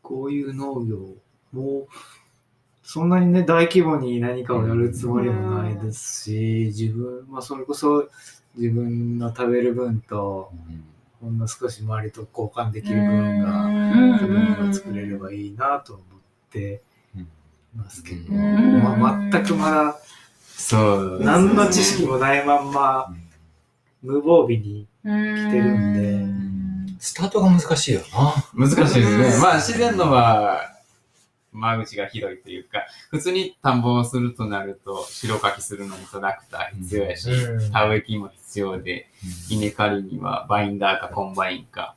[0.03, 1.15] こういう農業
[1.51, 1.87] も、
[2.83, 8.07] そんなにね、大規模に何かをやるつもりもないですし、自分、まあ、それこそ
[8.55, 10.53] 自分の食べる分と、
[11.19, 14.19] ほんの少し周りと交換できる分が、うん。
[14.19, 16.05] 食べ物を作れればいいなと思っ
[16.51, 16.83] て
[17.75, 18.83] ますけど、うん。
[18.83, 19.97] まあ、全くまだ
[20.45, 21.19] そう。
[21.23, 23.13] 何の知識もないまんま
[24.05, 28.01] 無防備に来てるんスタートが難しいよ
[28.55, 28.67] な。
[28.67, 29.39] 難しいですね。
[29.41, 30.71] まあ、自然農は、
[31.51, 37.71] 間口が広いというか、普通に田んぼをするとなると、代かきするのにトラクター必要やし、うん。
[37.71, 39.09] 田植え機も必要で、
[39.49, 41.95] 稲刈りにはバインダーかコンバインか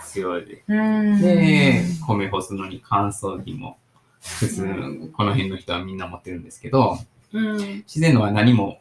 [0.00, 3.78] 必要で、で、米干すのに乾燥機も、
[4.20, 6.98] 普通、この辺の人はみんな持ってるんですけど、
[7.32, 7.56] うん。
[7.86, 8.79] 自然農は何も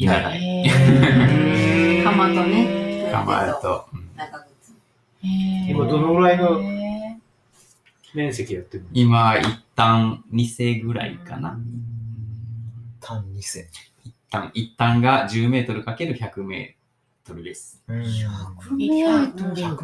[0.00, 0.70] いらない。
[2.02, 3.86] 釜と ね、構えと。
[5.68, 6.58] 今どのぐらいの
[8.14, 8.88] 面積やってるの？
[8.94, 11.60] 今、一旦2世ぐらいかな。
[13.00, 13.68] 単2世。
[14.02, 17.82] 一旦、一旦が10メートルかける100メートルです。
[17.86, 18.00] うん。
[18.00, 18.14] 100
[18.72, 18.76] 100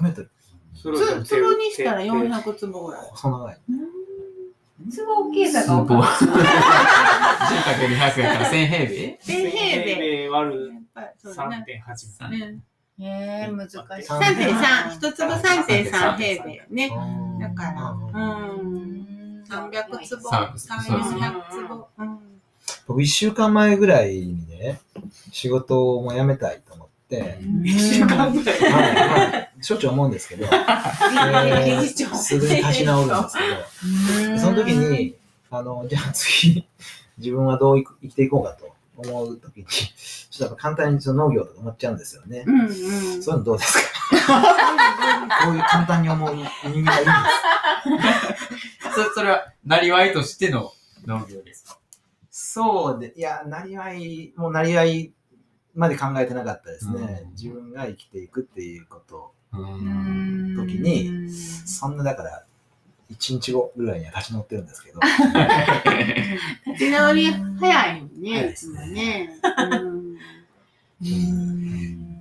[0.00, 0.30] メートル。
[0.74, 3.02] それはつ、つぼにしたら400坪ぐらい。
[3.10, 3.58] 細長い。
[4.90, 5.86] 坪大きさがすごい。
[5.86, 6.26] 分か10
[7.64, 10.28] かける100やから1000平米？1000平米。
[10.28, 11.84] 割るやっぱりそうだね。
[11.86, 12.28] 3.8。
[12.28, 12.60] ね
[12.98, 13.78] えー、難しい。
[14.08, 16.86] 3.3、一粒3.3平米ね。
[16.86, 18.78] うんだから、うんう
[19.40, 19.44] ん。
[19.48, 21.88] 300坪、そう300坪。
[21.98, 22.18] うん。
[22.86, 24.80] 僕1週間前ぐらいにね、
[25.32, 26.75] 仕事をもう辞めたいと思
[27.06, 28.60] って、一週間ぐらい。
[28.60, 28.94] はい
[29.30, 29.50] はい。
[29.64, 30.48] しょっちゅう思うんですけど、え
[32.16, 35.14] すぐに立ち直るんですけど、その時に、
[35.50, 36.66] あの、じゃあ次、
[37.18, 42.44] 自分はどう生きていこうかと思うときに、ちょっとやっぱ簡単にその農業とか思っちゃうんですよね。
[42.46, 42.68] うんうん。
[43.22, 43.72] そういうのどうです
[44.26, 44.42] か？
[45.46, 46.44] こういう簡単に思う人
[46.84, 47.14] 間がいるん
[48.02, 48.94] です。
[48.94, 50.72] そそれは、なりわいとしての
[51.06, 51.78] 農業ですか？
[52.30, 55.12] そうで、いや、なりわい、もうなりわい
[55.76, 57.22] まで考えてなかったですね。
[57.24, 59.32] うん自分が生きていくっていうこと。
[59.52, 62.44] うん時にそんなだから、
[63.10, 65.00] 1日後ぐらいには立ち直ってるんですけど。
[66.66, 69.30] 立ち直り早いよ早いね、いつですね。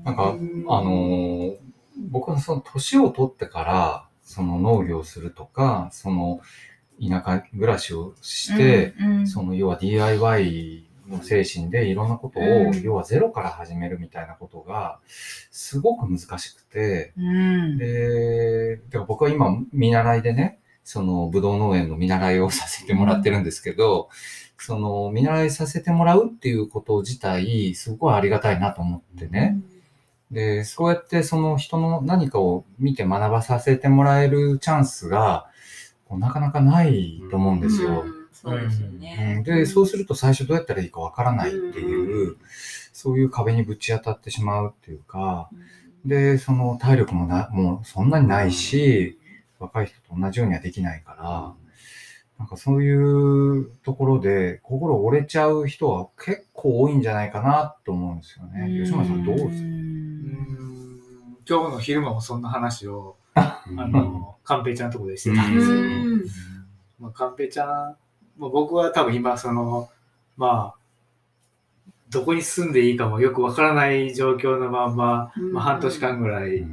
[0.04, 0.36] なんか、あ
[0.84, 1.56] のー
[1.98, 6.42] 僕はその年を取ってから、その農業をするとか、その
[7.02, 8.94] 田舎暮らしをして、
[9.26, 15.00] その要は DIY の精神でいろんなことを、うん要はゼロから始めるみたいなことが、
[15.52, 24.10] すごく難しくて、うんで、僕は今見習いでね、そのブドウ農園の見習いをさせてもらってるんですけど、
[24.58, 29.58] その見習いさせてもらうっていうこと自体、すごいありがたいなと思ってね。
[30.32, 35.48] で、そうやってその人の何かを見て学ばさせてもらえるチャンスが、
[36.06, 38.06] こうなかなかないと思うんですよ。
[38.44, 39.44] うんそうですようねん。
[39.44, 42.38] で、そうすると最初どうやったらいいかわからないっていう、
[42.94, 45.50] そういう壁にぶち当たってしまうっていうか、
[46.06, 49.18] で、その体力もな、もうそんなにないし、
[49.60, 51.54] 若い人と同じようにはできないから、
[52.38, 58.68] なんかそういうところで心折れちゃう人は結構多いんじゃないかなと思うんですよね。
[58.84, 59.52] 吉村さんどうですか？
[59.54, 61.00] うーん。
[61.48, 65.82] 今日の昼間もそんな話を、あ あの、カンペイちゃんのとこでしてたんですよ。
[67.00, 67.96] まあ、カンペイちゃん、
[68.38, 69.90] まあ、僕は多分今、その、
[70.38, 70.86] まあ、
[72.10, 76.66] どこに住んでいいかもよくわからない状況のまんま、まあ、半年間ぐらい、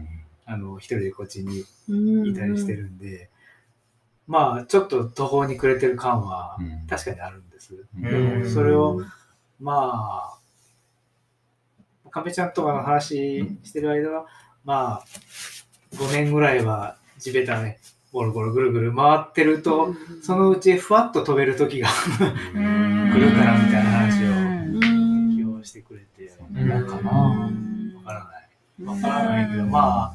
[0.47, 1.61] あの、一人でこっちに
[2.31, 3.31] いたりしてるんで、
[4.27, 6.87] まあ、ちょっと途方に暮れてる感はうん。
[6.87, 7.75] 確かにあるんです。
[8.01, 8.51] うん。
[8.51, 9.01] それを、
[9.61, 10.33] ま
[12.05, 14.27] あ、カメちゃんとかの話してる間は、
[14.65, 15.05] まあ、
[15.97, 17.79] 5年ぐらいは地べたね、
[18.13, 24.31] ゴロゴロぐるぐる回ってると、そのうちふわっと飛べる時が来るからみたいな話をう
[24.77, 25.31] ん。
[25.31, 28.85] 起用してくれて、うんなんかな、わからない。
[28.85, 30.15] わからないけど、ま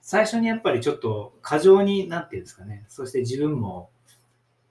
[0.00, 3.90] 最初にやっぱりちょっと過剰になっていうんですかね、そして自分も、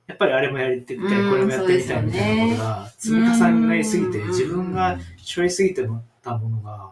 [0.08, 4.28] やっぱりあれもやってみたい、うんこれもやってみたいみたいなことが積み重なりすぎて、うん。
[4.28, 5.88] 自分が背負いすぎて
[6.22, 6.92] たものが、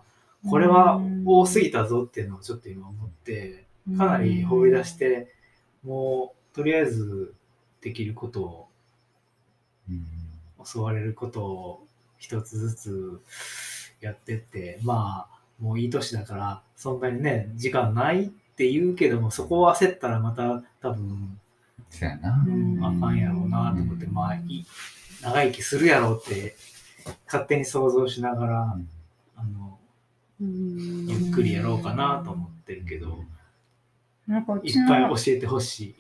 [0.50, 3.66] これは多すぎたぞっていうのをちょっと今思って、
[3.98, 5.34] かなり放り出して、
[5.84, 7.34] もうとりあえず
[7.82, 8.68] できることを、
[9.90, 10.06] うん。
[10.74, 11.88] 教われることを
[12.18, 13.22] 一つずつ
[14.02, 21.40] やってって、まあ、もういい年だから、そんなにね、時間ないって言うけども、そこを焦ったらまた多分、
[21.90, 22.46] そうやな。
[22.82, 24.66] あかんやろうなと思って、まあ、いい
[25.22, 26.56] 長生きするやろうって、
[27.26, 28.90] 勝手に想像しながら、うん。
[29.36, 29.80] あの、
[30.42, 31.08] うん。
[31.08, 33.24] ゆっくりやろうかなと思ってるけど、
[34.30, 35.96] なんかういっぱい教えてほしい。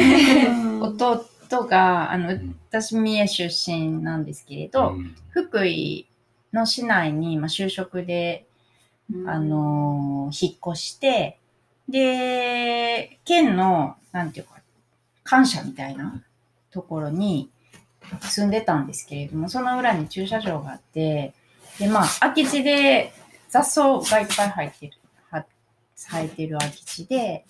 [0.80, 1.26] 弟
[1.66, 5.14] が、あのん、私、三重出身なんですけれど、うん。
[5.28, 6.06] 福井
[6.54, 8.46] の市内に、まあ、就職で、
[9.26, 11.38] あのー引っ越して、
[11.86, 14.54] で、県の、なんていうか、
[15.22, 16.22] 官舎みたいな
[16.70, 17.50] ところに
[18.22, 21.34] 住んでたんですけれども、その裏に駐車場があって、
[21.78, 23.12] で、まあ、空き地で
[23.50, 24.92] 雑草がいっぱい生えてる、
[25.30, 25.44] は
[25.94, 27.44] 生えてる空き地で、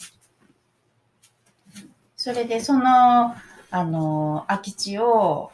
[2.25, 3.35] それで、その、
[3.71, 5.53] あの、空き地を、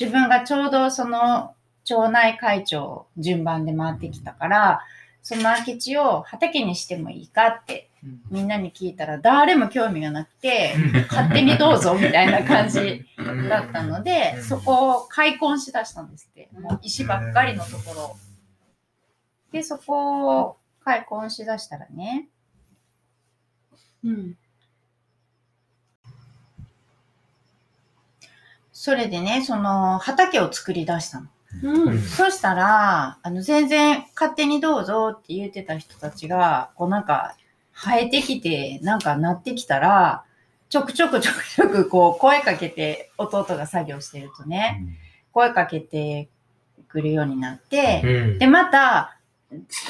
[0.00, 4.80] 自分がちょうどその町内会長順番で回ってきたから、
[5.22, 7.90] その空き地を畑にしてもいいかって
[8.30, 10.74] みんなに聞いたら誰も興味がなくて、
[11.10, 13.04] 勝手にどうぞみたいな感じ
[13.50, 16.48] だったので、そこを開墾しだしたんですって。
[16.58, 18.16] もう石ばっかりのところ。
[19.52, 22.30] で、そこを開墾しだしたらね、
[24.02, 24.36] うん
[28.86, 31.26] それでね、その畑を作り出したの。
[31.64, 31.98] うん。
[31.98, 37.34] そしたら、あの、全然勝手にどうぞって言ってた人たちが、こうなんか、
[37.72, 40.22] 生えてきて、なんかなってきたら、
[40.68, 44.84] ちょくちょくちょくちょくこう声かけて、弟が作業してるとね、
[45.32, 46.28] 声かけて
[46.86, 48.38] くるようになって、うん。
[48.38, 49.18] で、また、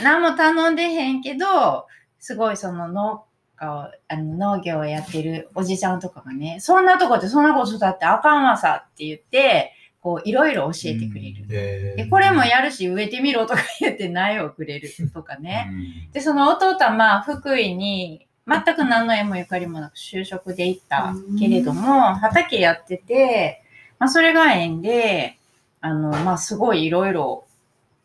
[0.03, 1.87] 何も頼んでへんけど、
[2.19, 3.26] すごいその農
[3.57, 11.47] 家を、あの農業をやってるおじちゃんとかがね、そんなとこでそんなことだってあかんわさって言って、こういろいろ教えてくれる。
[11.49, 15.71] でで、これもやるし植えてみろとか言って苗をくれるとかね。
[16.13, 23.63] で、その弟はまあ福井に全く何の縁もゆかりもなく就職で行ったけれども、畑やってて、
[23.99, 25.39] まあ、それが縁で、
[25.81, 27.45] あの、まあ、すごいいろいろ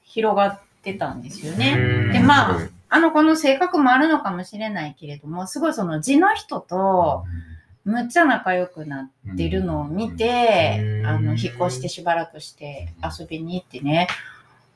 [0.03, 2.11] 広がってたんですよね。
[2.11, 2.59] で、まあ、
[2.93, 7.23] あの子の性格もあるのかもしれないけれども、すごいその地の人と、
[7.85, 11.07] むっちゃ仲良くなってるのを見て、うん。
[11.07, 14.09] あの、引っ越してしばらくして遊びに行ってね、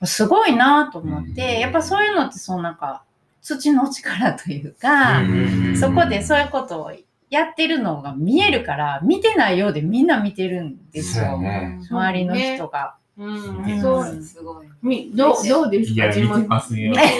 [0.06, 1.60] すごいなと思って、うん。
[1.60, 3.04] やっぱそういうのってそのなんか、
[3.42, 5.26] 土の力というか、う
[5.74, 5.78] ん。
[5.78, 6.94] そこでそういうことを
[7.30, 11.38] やってるのが見えるから、見てないようでみんな見てるんですよ。
[11.42, 11.82] ね。
[11.90, 12.96] 周りの人が。
[13.18, 14.68] うんうんそうすごい。
[14.82, 16.94] みどうどうですいや、見てますよ。
[16.96, 17.20] ですよ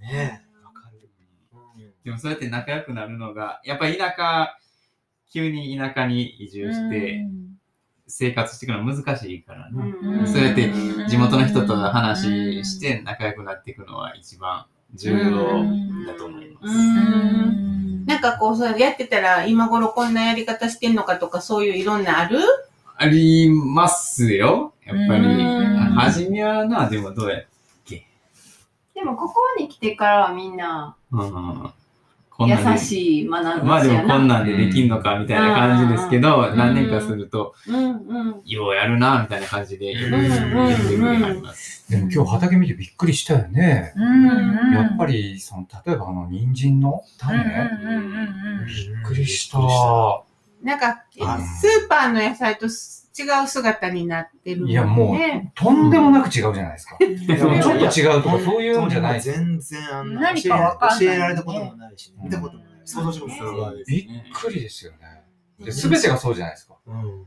[0.00, 0.40] ねえ。
[0.64, 0.90] わか
[1.76, 1.94] る。
[2.04, 4.56] でもそうやって仲良くなるのが、やっぱり田舎、
[5.32, 7.26] 急に田舎に移住して
[8.08, 9.94] 生活していくの難しいからね。
[10.02, 10.70] うんそうやって
[11.08, 15.30] 地元の人と話して仲良くなっていくのは一番重要
[16.06, 16.74] だと思います。
[16.74, 17.72] うん
[18.04, 22.38] なんかこう、そうやってたら、今頃こんなやり方してんのかとか、そういういろんなある
[23.02, 24.72] ありますよ。
[24.84, 25.24] やっぱり。
[25.24, 27.42] うん初めはな、でもどうや
[28.94, 31.72] でもここに来てからはみんなうん
[32.30, 34.38] こんなんで優しい学んまあでもこんな。
[34.38, 38.42] なんでできんのかみたいな感じですけど、ん何年かすると、うんうん。
[38.46, 41.90] ようやるな、みたいな感じで、んうんうになります。
[41.90, 43.92] でも今日畑見てびっくりしたよね。
[43.96, 49.58] うんやっぱり、その、例えばあの、人参の種、うんうんうんうんびっくりした。
[50.62, 54.72] なんか、スあーパーの野菜と違う姿になってるもんね。
[54.72, 55.16] いやも
[55.54, 56.96] とんでもなく違うじゃないですか。
[57.04, 59.20] いやちょっと違うとか、そういうんじゃない。
[59.20, 62.72] 全然あんな何かわかんない教えられたこともないし、見たこともない。
[62.84, 63.84] 想像してもすごい。
[63.86, 64.98] びっくりですよね。
[65.58, 66.74] で、全てがそうじゃないですか。
[66.86, 67.26] うん。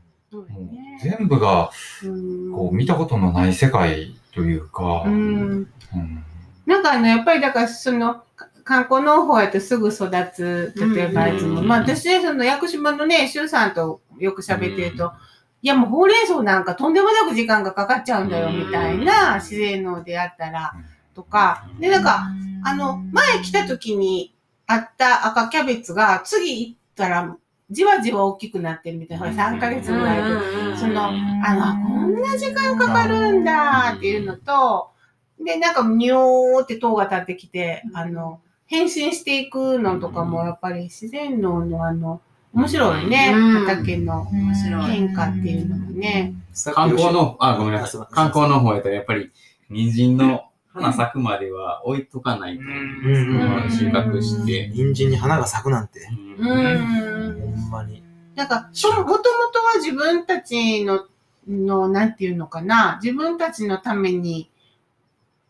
[0.70, 1.70] ね全部が、
[2.02, 5.66] うんこう、見たことのない世界というか、ううんん。
[6.66, 8.24] なんかあの、やっぱりだからその、か
[8.66, 11.60] 観光農法やとすぐ育つ、例えばいつも。
[11.60, 15.12] うんまあ私ね、その屋久島のね、周さんとよく喋ってると、
[15.62, 20.74] いやもうほうれん草なんかとんでもなく時間がかかっちゃうんだよ、うんみたいな自然農であったら、
[21.14, 21.68] とか。
[21.78, 22.26] で、なんか、
[22.64, 24.34] あの、前来た時に
[24.66, 27.36] あった赤キャベツが、次行ったら、
[27.70, 29.30] じわじわ大きくなってるみたいな。
[29.30, 30.76] ほら、3ヶ月ぐらいで。
[30.76, 34.90] その、あの、あこんな時間かかるんだっていうのと、
[35.44, 42.20] で、なんか、にょーって塔が立ってきて、あの、変身していくのとかも、やっぱり自然農のあの、
[42.52, 43.32] 面白いね。
[43.34, 46.34] うん畑の面白い変化っていうのもね。
[46.74, 49.30] 観光の、あ、ごめんなさい観光の方やったらやっぱり、
[49.68, 54.68] 人参の花咲くまでは置いとかないと、うん収穫して。
[54.68, 56.00] 人参に花が咲くなんて。
[56.38, 57.40] ううんん。
[57.40, 58.02] ほんまに。
[58.34, 59.28] なんか、その、もともと
[59.60, 61.06] は自分たちの、
[61.48, 64.50] の、なんていうのかな、自分たちのために、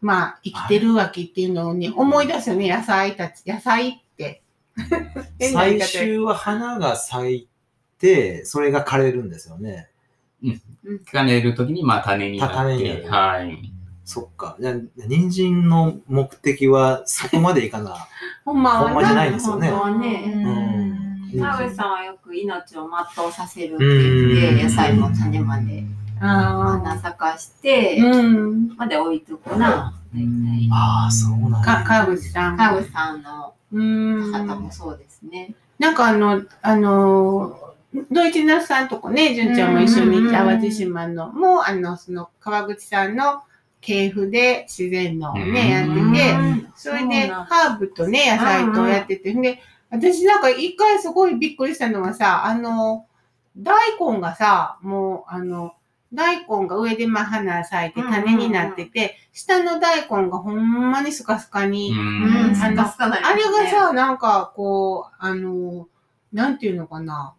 [0.07, 4.41] まあ、生きてるわけっていうのをね、思い出すよね、野菜たち、野菜って。
[5.53, 7.49] 最方終は花が咲い
[7.99, 9.89] て、それが枯れるんですよね。
[11.11, 13.73] かねるときに、まあ種になって、種になるはい。
[14.05, 14.57] そっか。
[14.61, 14.75] じゃあ、
[15.09, 18.07] 人参の目的はそこまでいかな。
[18.47, 20.33] ほんまはほんまじゃないんですよね本当はね。
[20.33, 20.39] う
[20.93, 25.85] ん田口さんはよく命を全うさせるって言って、野菜も種まで
[26.21, 28.07] あ花咲かして、あ。
[28.07, 28.77] うん。
[28.77, 29.96] まで置いとくな。
[30.15, 30.69] 大体。
[30.73, 31.85] ああ、そうなんか、だ。
[31.85, 32.57] 川口さん。
[32.57, 34.33] 田口さんのうん。
[34.33, 35.55] 方もそうですね。
[35.79, 37.75] なんかあの、あの、
[38.11, 43.43] ドイツナスさんとこね、純ちゃんも一緒に行ったうんうんうん淡路島の、もうあの、その川口さんの
[43.81, 53.07] 系譜で自然のうんね、やってて、うんそれで、ハーブとね、野菜とやってて、で、私なんか一回すごいびっくりしたのがさ、あの、
[53.57, 55.73] 大根がさ、もう、あの、
[56.17, 65.87] 大根が上でまあ花咲いて種になってて、下の大根がほんまにスカスカに、うんスカスカなりあれがさ、なんかこう、あの、
[66.33, 67.35] なんていうのかな、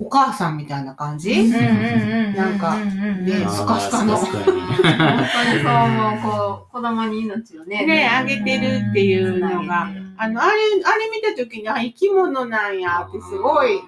[0.00, 2.76] お母さんみたいな感じ、なんか
[3.24, 4.16] であースカスカの。
[4.16, 7.84] 本当にそう思う、こう、子供に命をね。
[7.84, 10.14] ね、あげてるっていうのが、うん。
[10.16, 10.52] あの、あれ、
[10.84, 13.80] あれ見たときに、あ、生き物なんやってすごい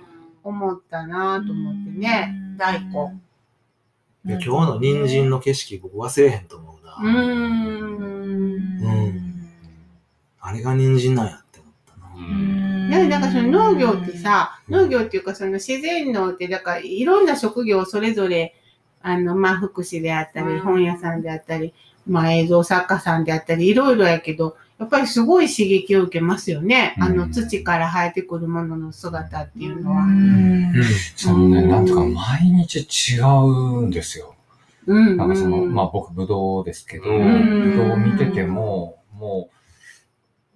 [0.43, 3.21] 思ったなと思ってね、大根。
[4.27, 6.97] いや今日の人参の景色僕忘れへんと思うな。
[6.97, 8.01] うーん。
[8.83, 9.31] うん
[10.41, 12.15] あれが人参なんやって思ったな。
[12.17, 18.55] うんね、なんかその農業ってさ、農業っていうかその自然農って、だからいろんな職業をそれぞれ、
[19.03, 21.73] あの、まあ、福祉であったり、うん本屋さんであったり、
[22.07, 26.97] まあ、映像作家さんであったり、いろいろやけど、やっぱりすごい刺激を受けますよね。
[26.99, 30.05] あの、うん土から生えてくるものの姿っていうのは。
[30.05, 30.73] うん
[31.15, 34.35] そのね、なんていうか、毎日違うんですよ。
[34.87, 35.19] うん。
[35.19, 39.51] なんかその、うんまあ僕、ぶどうですけど、うんぶどうを見てても、も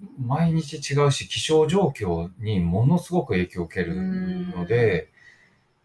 [0.01, 5.11] う、毎日違うし、気象状況にものすごく影響を受けるので、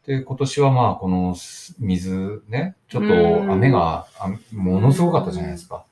[0.06, 1.36] で、今年はまあ、この
[1.78, 5.84] 水ね、ちょっと雨があものすごかったじゃないですか。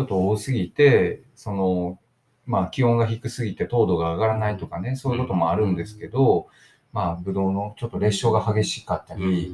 [0.00, 1.98] ちょっと多すぎて、その、
[2.46, 6.46] まあ気温が低すぎて糖度が上がらないとかね、そういうこともあるんですけど、
[6.92, 9.52] まあ、ブドウのちょっと裂傷が激しかったり、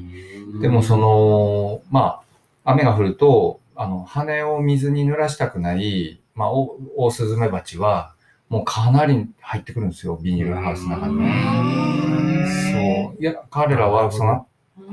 [0.61, 2.23] でもその、ま
[2.65, 8.15] あ、雨が降ると、あの、羽を水に濡らしたくない、まあ、オオオスズメバチは、
[8.49, 11.17] もうかなり入ってくるんですよ、ビニールハウスの中に。
[12.73, 13.23] そう。
[13.23, 14.47] いや、彼らは、その、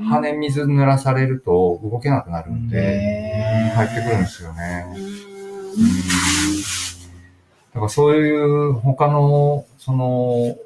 [0.08, 4.86] 羽水濡らされると動けなくなるんで、入ってくるんですよね。
[7.72, 10.56] だからそういう他の、その、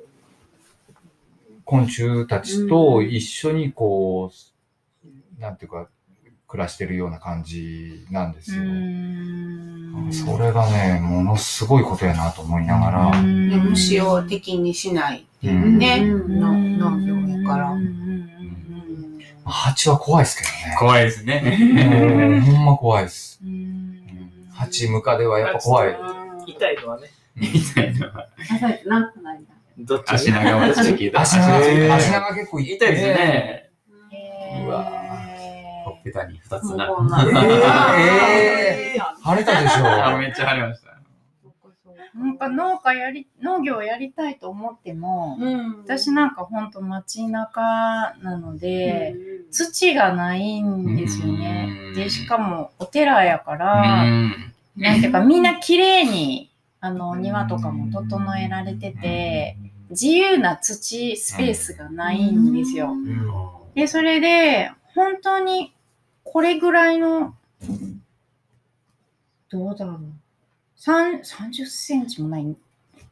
[1.64, 5.88] 昆虫たちと一緒にこう、なんていうか、
[6.46, 8.62] 暮らしてるような感じなんですよ。
[10.10, 13.26] それがね、ものすごいことやなと思いながら、で
[13.58, 16.40] 虫を敵にしないっていうね、うん。
[16.40, 17.76] の農業やから。
[19.44, 20.76] 蜂は怖いですけどね。
[20.78, 22.42] 怖いですね。
[22.46, 23.40] ほんま怖いです。
[24.58, 25.96] 蜂ムカデはやっぱ怖い。
[26.46, 27.08] 痛いのはね。
[27.40, 29.50] 痛いのは朝ってなくないんだ。
[29.78, 30.10] どっち？
[30.14, 31.20] 足長持ち聞いた。
[31.20, 33.02] 足長、足長結構痛痛いです。
[33.04, 33.70] ね。
[34.66, 34.84] うわ
[35.84, 36.90] ほっぺたに二つな。
[37.98, 40.18] ええ 腫れたでしあ、ょ。
[40.18, 40.87] めっちゃ晴れました。
[42.18, 47.60] なんか農家やり、農業をやりたいと思っても、うん私なんかほんと街中
[48.22, 49.14] なので、
[49.50, 51.92] 土がないんですよねう。
[51.92, 54.52] んで、しかもお寺やかうら、ん。
[54.76, 56.50] なんていうかみんな綺麗に、
[56.80, 59.56] あの、庭とかも整えられてて、
[59.90, 62.94] 自由な土スペースがないんですよ。
[63.74, 65.72] で、それで、本当に
[66.24, 67.34] これぐらいの、
[69.50, 70.00] どうだろう。
[70.78, 72.56] 三30センチもない、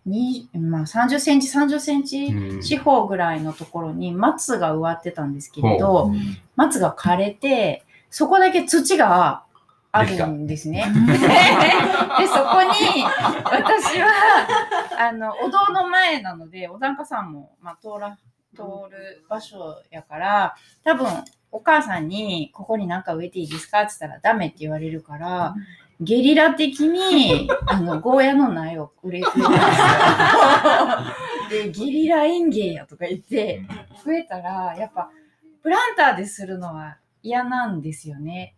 [0.06, 2.62] にまあ30センチ、30センチうん。
[2.62, 6.12] 四方ぐらいのところに松が植わってたんですけれど、
[6.54, 9.42] 松が枯れて、そこだけ土が
[9.90, 10.86] あるんですね。
[12.18, 13.02] で、そこに、
[13.44, 14.08] 私は、
[14.98, 18.16] あの、お堂の前なので、お檀家さんも、まあ、通ら、
[18.54, 20.54] 通る場所やから、
[20.84, 21.06] 多分、
[21.50, 25.54] お母さんに、ここになんか植えていいですかって言ったら、ダメって言われるから、
[26.00, 29.58] ゲリラ的に、 あの、ゴーヤの苗を植えてるんですよ。
[31.50, 33.62] で、ゲリラ園芸やとか言って、
[34.04, 35.10] 増えたら、やっぱ、
[35.62, 38.54] プランターでするのは嫌なんですよね。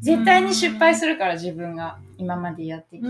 [0.00, 3.08] 絶対に失敗するから自分が今までやってきて。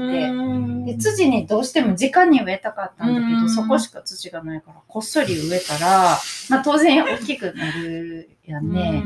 [0.87, 6.17] で土にどうしても直に植えたかったんだけど、うんそこしか土がないからこっそり植えたら、
[6.49, 9.03] まあ、当然大きくなるやんね。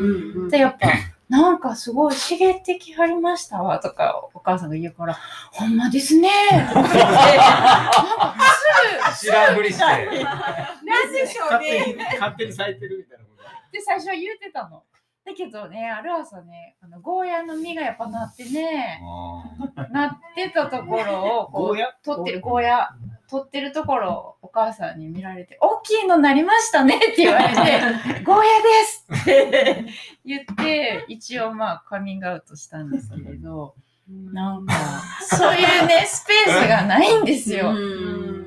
[0.51, 0.89] でやっぱ
[1.29, 5.19] なんかすごい茂ってきはりましたわとかお母さんが言うから
[5.53, 6.31] 「ほんまですね」
[6.69, 8.35] とか言ってなんか
[9.15, 9.85] すぐ知らんふりして。
[9.85, 12.09] なんでしょう勝手にね。
[12.19, 13.31] 勝手に咲いてるみたいなこ
[13.71, 14.83] で最初は言うてたの。
[15.27, 18.99] だけどね、ある朝ね、あのゴーヤの実がやっぱなってね、
[19.91, 21.93] なってたところをこうゴーヤ？
[22.03, 22.89] 取ってるゴーヤ
[23.31, 27.55] 取ってるところをお母さんに見られて「大きいのなりましたね」って言われて
[28.25, 29.85] 「ゴーヤです!」って
[30.25, 33.75] 言って一応まあカミングアウトしたんですけれど
[34.09, 34.75] なんか
[35.21, 37.75] そういうねスペースがないんですよ。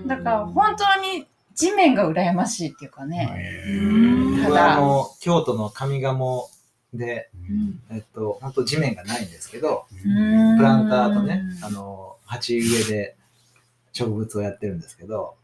[0.07, 3.29] だから本当に地面が羨ましいっていうかね。
[4.41, 6.49] 僕はただあの、京都の上賀茂
[6.93, 7.29] で、
[7.91, 13.15] えっと、本当地面がないんですけど、プランターとね、あの、鉢植えで
[13.93, 15.35] 植物をやってるんですけど、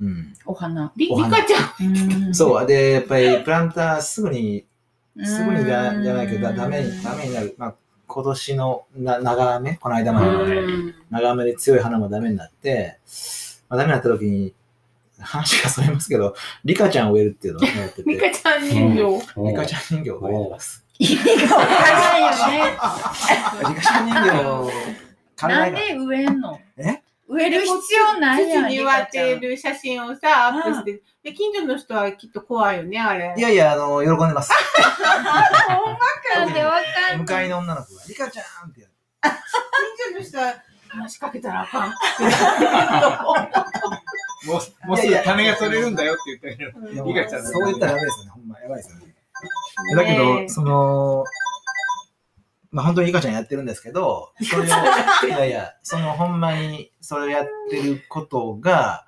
[0.00, 0.34] うん。
[0.44, 0.92] お花。
[0.96, 1.84] りりかちゃ
[2.28, 2.34] ん。
[2.34, 2.66] そう。
[2.66, 4.66] で、やっぱりプランターすぐに、
[5.16, 5.26] うん。
[5.26, 7.54] すぐにじゃじゃないけど、だダメに、ダメになる。
[7.58, 7.74] まあ、
[8.06, 10.26] 今年のな長雨、この間まで。
[10.26, 12.98] の長雨で強い花もダメになって、
[13.68, 14.54] まあ、ダメになった時に、
[15.20, 19.48] 話がそれますけど、リカちゃんを植えるっていうのをねやってて、りかちゃん人形。
[19.48, 20.84] リカちゃん人形を植えてます。
[20.98, 22.78] 意味がわからないよね。
[23.68, 24.72] リカちゃん人形、
[25.36, 26.60] 金なんで植えんの？
[26.76, 27.03] え？
[27.34, 28.64] 植える必要ないやん。
[28.64, 31.02] 土に植わってる写真をさ、アップして。
[31.22, 33.34] で、近所の人はきっと怖いよね、あれ。
[33.36, 34.52] いやいや、あの、喜んでます。
[36.34, 36.72] なんでわ
[37.10, 38.92] かん向かいの女の子が、リカちゃんってやる。
[39.22, 39.32] 近
[40.12, 40.54] 所の人は
[40.88, 41.90] 話しかけたらあかん。
[44.46, 46.92] もう、もうすぐ種が取れるんだよって言ったけど。
[46.92, 48.30] いやリカちゃんそう言ったらダメですよね。
[48.30, 49.14] ほんま、やばいですよね。
[49.96, 51.24] だけど、その、
[52.74, 54.68] まあ本当にリカちゃんやってるんですけど、それを、い
[55.30, 59.06] やいや、そのほんまにそれをやってることが、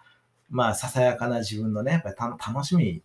[0.49, 3.03] まあささやかな自分のね、やっぱりた楽しみ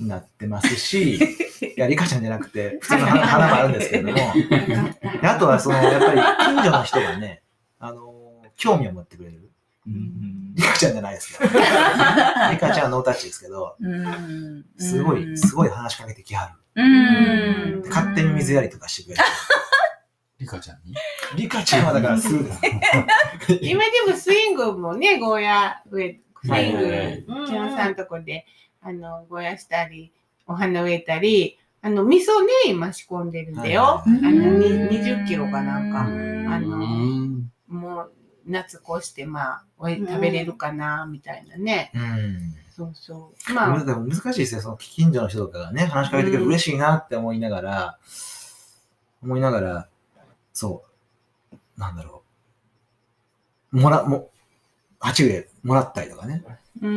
[0.00, 1.14] になってますし、
[1.62, 7.44] いや、リカちゃんじゃなくて、普通の花花もあるんですけれども、であとはその、やっぱり近所の人がね、
[7.78, 9.48] あの、興味を持ってくれる。
[9.86, 10.54] うん。
[10.56, 11.54] リカちゃんじゃないですけど。
[11.54, 11.60] リ
[12.58, 14.64] カちゃんはノータッチですけど、うん。
[14.76, 17.82] すごい、すごい話しかけてきはううん。
[17.88, 19.22] 勝手に水やりとかしてくれる。
[20.38, 20.94] リカちゃんに？
[21.36, 22.58] リカちゃんはだからすぐです。
[23.62, 28.44] 今でもスイングもね、ゴーヤ植え、スイング、ちゃんさんとこで、
[28.80, 30.12] あの、ゴーヤしたり、
[30.46, 33.82] お花植えたり、あの、味噌ね、今仕込んでるんだよ。
[33.82, 34.66] はいあの、うんに
[34.98, 38.12] 20キロかなんか、あうの、んもう、
[38.46, 41.92] 夏こうして、まあ、食べれるかな、みたいなね。
[41.94, 42.54] うん。
[42.74, 43.52] そうそう。
[43.52, 44.62] まあ、でも難しいですね。
[44.62, 47.98] その近所の人とかがね、話しかけてくれて嬉しいなって思いながら、
[49.22, 49.88] 思いながら、
[50.52, 50.84] そ
[51.52, 52.22] う、なんだろ
[53.72, 53.80] う。
[53.80, 54.30] もら、も、
[55.00, 56.44] 鉢植えもらったりとかね。
[56.80, 56.88] うー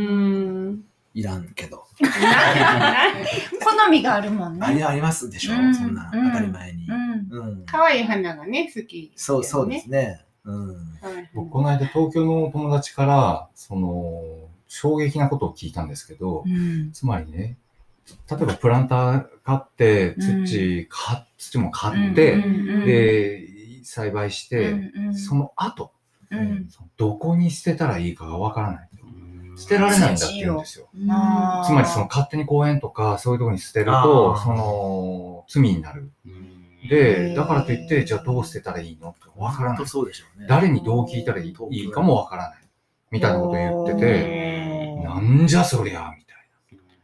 [0.72, 0.86] ん。
[1.14, 1.86] いらんけど。
[3.64, 4.66] 好みがあるもんね。
[4.66, 6.88] ありありますでしょ、うんそんなうん当たり前に。
[6.88, 7.28] うん。
[7.32, 7.66] うん。
[7.66, 10.26] 可愛い花がね、好き、そう、そうですね。
[10.44, 11.00] うん。
[11.34, 16.92] 僕、この間東京の友達から、その、衝撃なことを聞いたんですけど、うん。
[16.92, 17.58] つまりね、
[18.30, 23.48] 例えばプランター買って、土、か土も買って、うん、で、
[23.84, 25.92] 栽培して、うんうんその後、
[26.32, 28.90] うんそのどこに捨てたらいいかがわからない。
[29.58, 30.90] 捨てられないんだって言うんですよ。
[30.94, 30.98] つ
[31.72, 36.12] まりその勝手に公園とかそういうところに捨てるあと、ーその罪になる。
[36.84, 39.88] へで、ーだからといって、じゃあどう捨てたらいいのってわからない。
[39.88, 40.48] そうでしょうね。
[40.50, 42.58] 誰にどう聞いたらいいいいかもわからない。
[43.12, 44.55] みたいなこと言ってて、
[45.04, 46.34] なんじゃそりゃ、みた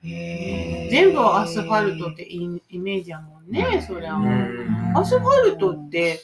[0.07, 4.15] いへー全部アスファルトってイイメージやもんね、うんそりゃ。
[4.15, 6.19] うんアスファルトって、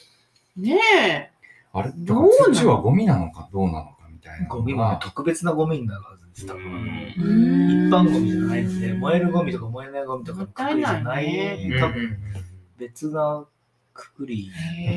[0.56, 1.30] ねえ、
[1.72, 1.80] な。
[1.80, 4.48] あれ、どうなの土はゴミなのかどうなのかみたいな。
[4.48, 6.64] ゴミもね特別なゴミになるはずです、多分。
[6.64, 12.18] うん一般ゴミじゃないので、燃えるゴミとか燃えないゴミとかのくくりじゃないね多分
[12.76, 13.46] 別な
[13.94, 14.50] くくり。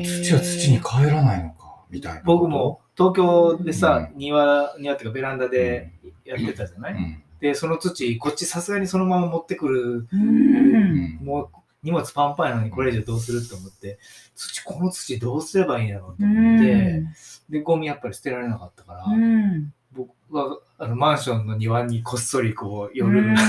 [0.04, 1.61] 土は土に帰らないのか、
[1.92, 2.22] みたいな。
[2.24, 5.92] 僕も東京でさ、う庭、庭っていうかベランダで
[6.24, 7.22] やってたじゃない、うん。
[7.40, 10.20] で、その土、こっちさすがにそのまま持ってくる、うん。
[10.20, 11.20] うん。
[11.22, 11.48] もう
[11.82, 13.98] 荷物パンパンやのにこれ以上どうするって思って、
[14.34, 17.04] 土、この土どうすればいいんだろうと思って、
[17.50, 23.34] で、ゴミやっぱり捨てられなかったから、うん僕はあのマンションの庭にこっそりこう夜、うん。
[23.34, 23.44] なん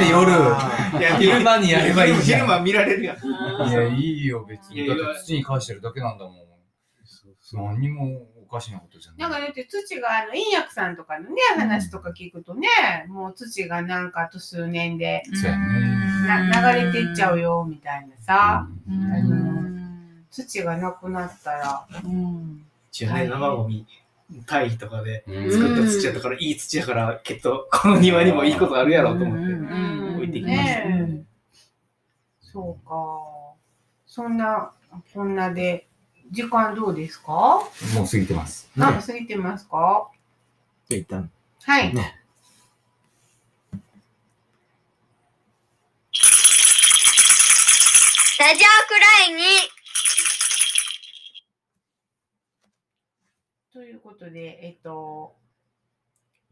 [0.00, 0.32] で夜？
[0.98, 2.40] いや昼間にやればいいじゃん。
[2.40, 3.18] 昼間見られるやん。
[3.68, 4.86] いや、いいよ、別に。
[4.86, 6.34] だって土に返してるだけなんだもん。
[7.52, 9.20] 何にもおかしなことじゃない。
[9.20, 12.68] なんかだって土があの、陰薬さんとかのね、話とか聞くとね、
[13.08, 15.66] もう土がなんかあと数年でそうやね。
[16.26, 19.12] な流れていっちゃうよ、みたいなさ、うん。
[19.12, 19.60] あの
[20.30, 22.64] 土がなくなったら、うん。
[22.92, 23.86] 一応ね、生ゴミ、
[24.46, 29.42] 堆肥とかでうん作った土やったから、いい土やから、きっとこの庭にもいいことあるやろうと思って。
[29.44, 30.82] うん置いてきました
[32.42, 32.94] そうか。
[34.06, 34.72] そんな、
[35.14, 35.86] こんなで、
[36.30, 37.62] 時間どうですか？
[37.94, 38.68] もう過ぎてます。
[38.78, 40.10] あ、過ぎてますか？
[40.88, 41.30] じゃあ一旦、
[41.62, 41.94] はい。
[41.94, 42.16] ね。
[48.38, 49.42] ラジオくらいに
[53.72, 55.36] ということで、えっと、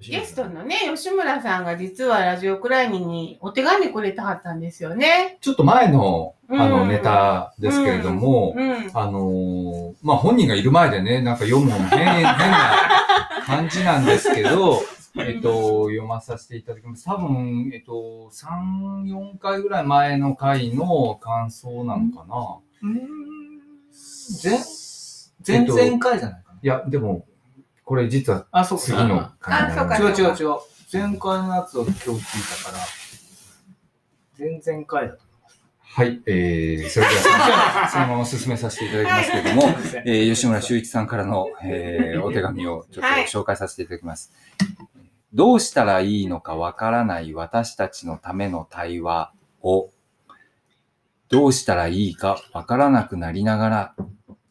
[0.01, 5.39] ゲストのね、吉村さんが実はラジオクライニにお手紙くれたはったんですよね。
[5.41, 8.91] ちょっと前の、あの、うんネタですけれども、うん。
[8.95, 14.81] あのーまあ、本人がいる前でね、なんか読むのも変、変な感じなんですけど、
[15.19, 17.05] えっと、読まさせていただきます。
[17.05, 22.59] 多分、えっと、3、4回ぐらい前の回の感想なのかな。
[24.45, 26.43] 前、前々回じゃない？
[26.63, 27.27] いや、でも、
[27.85, 29.35] これ実はあ、そう次のあ
[29.75, 30.57] そうか違う違う違う。
[30.93, 32.19] 前回のやつを今日聞い
[32.65, 32.85] たから、
[34.39, 35.29] 前々回だと。
[35.81, 39.63] はい、えー、それでは、そのまま進めさせていただきますけれども、
[40.05, 44.33] えー吉村修一さんからの、えーお手紙をちょっとはい紹介させていただきます。
[45.33, 49.33] どうしたらいいのかわからない私たちのための対話
[49.63, 49.91] を、
[51.29, 53.95] どうしたらいいかわからなくなりながら、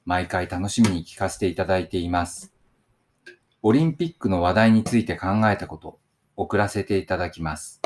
[0.08, 2.53] 毎回楽しみに聞かせていただいています。
[3.62, 5.99] オリンピックの話題について考えたこと、
[6.38, 7.82] 送らせていただきます。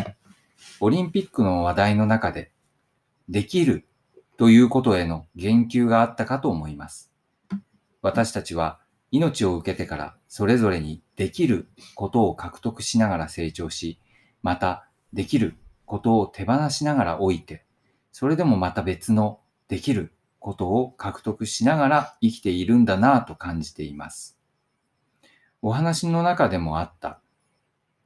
[0.81, 2.51] オリンピックの話題の中で、
[3.27, 3.87] できる
[4.37, 7.11] ということへの言及があったかと思います。
[8.03, 13.99] 私たちは命を受けてからそれぞれにできることを獲得しながら成長し、
[14.43, 15.55] またできる
[15.87, 17.65] ことを手放しながら置いて、
[18.11, 24.37] それでもまた別のできることを獲得しながら生きているんだなぁと感じています。
[25.61, 27.21] お話の中でもあった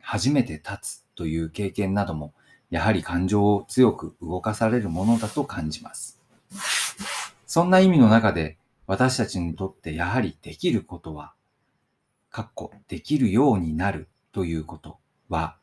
[0.02, 2.36] 初めて立つという経験なども
[2.70, 6.22] やはり感情を強く動かされるものだと感じます。
[7.48, 8.58] そんな意味の中で
[8.88, 11.34] 私たちにとってやはりできることは、
[12.30, 15.58] かっこできるようになるということは、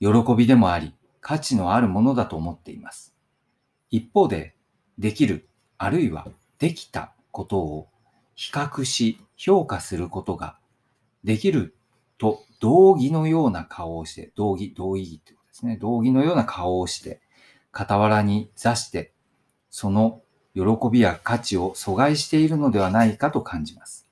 [0.00, 3.14] 喜びでもあり、価値のあるものだと思っています。
[3.90, 4.54] 一方で、
[4.98, 5.48] できる、
[5.82, 6.28] あるいは
[6.60, 7.88] できたことを
[8.36, 10.56] 比較し評価することが、
[11.24, 11.74] できる
[12.18, 15.78] と同義のような顔をして、同義、同意義ってことですね。
[15.80, 17.20] 同義のような顔をして、
[17.72, 19.12] 傍らに座して、
[19.70, 20.22] その
[20.54, 24.06] 喜びや価値を阻害しているのではないかと感じます。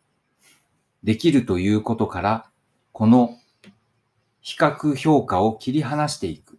[1.05, 2.51] できるということから、
[2.91, 3.39] この
[4.41, 6.59] 比較評価を切り離していく。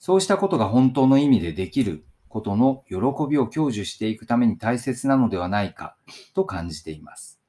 [0.00, 2.04] そうしたことが本当の意味でできる
[2.34, 2.96] ことの喜
[3.30, 5.94] びを享受していくために大切なのではないか
[6.34, 7.40] と感じています。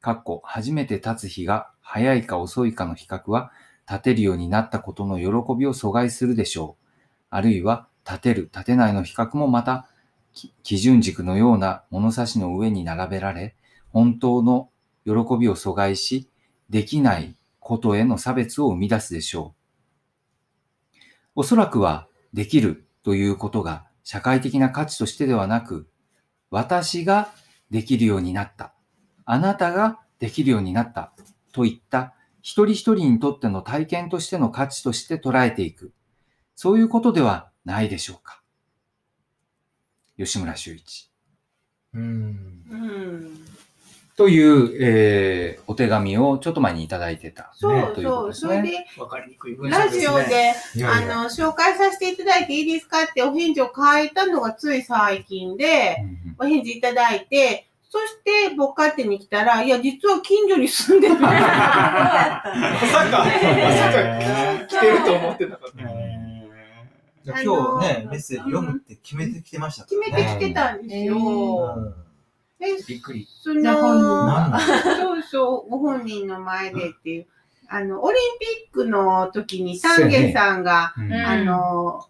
[0.00, 3.52] かっこ初めて立つ日が早いか遅いかの比較は
[3.86, 5.26] 立てるようになったことの喜
[5.58, 6.86] びを阻害するでしょう。
[7.28, 9.90] あるいは立てる、立てないの比較もまた
[10.62, 13.54] 基準軸のような物差しの上に並べられ、
[13.92, 14.70] 本当の
[15.04, 16.30] 喜びを阻害し、
[16.70, 19.54] できないことへの差別を生み出すでしょ
[20.96, 21.00] う。
[21.36, 25.88] おそらくは、できるということが社会的な価値としてではなく、
[26.50, 27.32] 私が
[27.70, 28.74] できるようになった。
[29.24, 31.12] あなたができるようになった。
[31.52, 35.92] といった一人一人にとっての体験としての価値として捉えていく。
[36.54, 38.42] そういうことではないでしょうか。
[40.18, 41.10] 吉村修一。
[41.94, 42.64] うん。
[42.70, 43.46] うん。
[44.16, 48.28] という、えーお手紙をちょっと前にいただいてた、そうそう。
[48.28, 48.34] ね。
[48.34, 49.88] それで、わかりにくい文章ラ。
[49.88, 50.52] ジオで、
[50.84, 55.96] あの、紹介させていただいていいですかってお返事を書いたのがつい最近で、
[56.38, 61.14] お返事いただいて、そして僕勝手に来たら、いや、実は近所に住んでる。
[61.18, 63.92] まさか、 まさ
[64.60, 65.70] か来てると思ってなかっ
[67.26, 67.42] た。
[67.42, 70.24] 今日ね、メッセージ読むって決めてきてましたか決らね。
[70.24, 71.94] めてきてたんですよ。
[72.60, 73.28] うんで、びっくり。
[73.42, 73.62] その、
[74.26, 74.60] なんだ
[74.96, 77.26] そうそう、ご本人の前でっていう、
[77.68, 81.12] あの、オリンピックの時に丹下さんが、うん。
[81.12, 82.06] あの、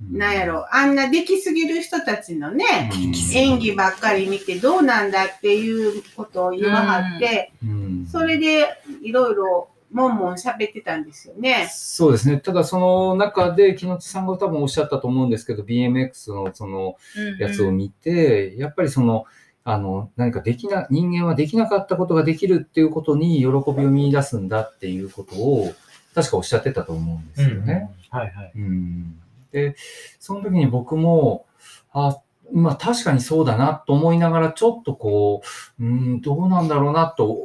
[0.00, 3.36] なんやろ、あんなできすぎる人たちのね、うん。
[3.36, 8.06] 演技ばっかり見てどうなんだっていうことを言わはって、うん。
[8.06, 8.66] それで
[9.02, 11.68] いろいろもんもん喋ってたんですよね。
[11.72, 12.38] そうですね。
[12.38, 16.96] ただその中で、木野津さんが多分おっしゃったと思うんですけど、BMX のその
[17.38, 19.24] やつを見て、やっぱりその、
[19.68, 25.72] あの、何かできな、人間はできなかったことができるっていうことに喜びを見出すんだっていうことを、
[26.14, 27.90] 確かおっしゃってたと思うんですよね。
[28.10, 28.52] はいはい。
[28.54, 29.18] うん
[29.50, 29.74] で、
[30.20, 31.46] その時に僕も、
[31.92, 32.20] あ、
[32.52, 35.42] まあ確かにそうだなと思いながら、ちょっとこ
[35.80, 37.36] う、うん、どうなんだろうなと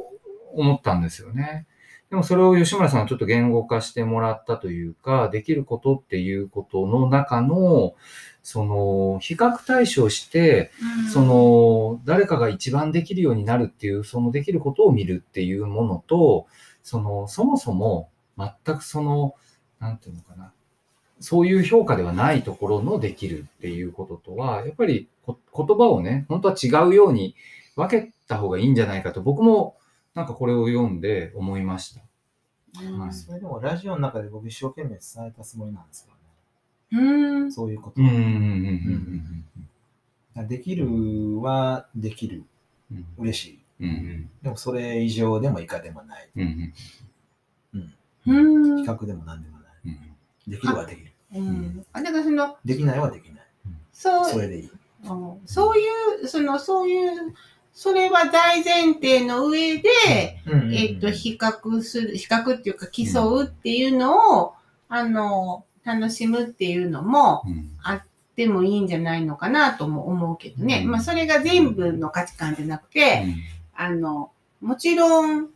[0.54, 1.66] 思ったんですよね。
[2.12, 7.94] でもそれを吉村さんはちょっと言語化してもらったというか、できることっていうことの中の、
[8.42, 10.72] その、比較対象して、
[11.10, 16.46] その、誰かが一番できるようになるっていう、そのできることを見るっていうものと、
[16.82, 19.34] その、そもそも全くその、
[19.80, 20.52] なんていうのかな、
[21.18, 27.34] そういう評価ではないところのできるっていうこととは、やっぱりこ言葉をね、本当は違うように
[27.74, 29.76] 分けた方がいいんじゃないかと、僕も
[30.14, 32.00] なんかこれを読んで思いました。
[32.00, 37.04] はいそれでもラジオの中で僕一生懸命伝えたつもりなんですよね。
[37.04, 37.52] うん。
[37.52, 38.00] そういうこと。
[38.00, 39.44] うんうん
[40.34, 42.44] うんできるはできる。
[42.90, 43.58] うん嬉しい。
[43.80, 46.30] うんうんでもそれ以上でも以下でもない。
[46.36, 46.72] うん
[47.74, 49.68] うん比較でも何でもない。
[49.86, 51.12] うんできるはできる。
[51.34, 53.46] うんあだからその、できないはできない。
[53.92, 54.70] そう、それでいい。
[55.04, 55.82] うんそうい
[56.22, 57.34] う、その、そういう、
[57.74, 59.88] それは大前提の上で、
[60.72, 64.54] えっと、比較する、比較っていうか競うっていうのを、
[64.88, 67.70] あの、楽しむっていうのもうん。
[67.82, 70.82] あってもいいんじゃないのかなとも思うけどね。
[70.84, 70.90] うん。
[70.90, 73.24] まあ、それが全部の価値観じゃなくて、
[73.74, 75.48] あの、もちろん、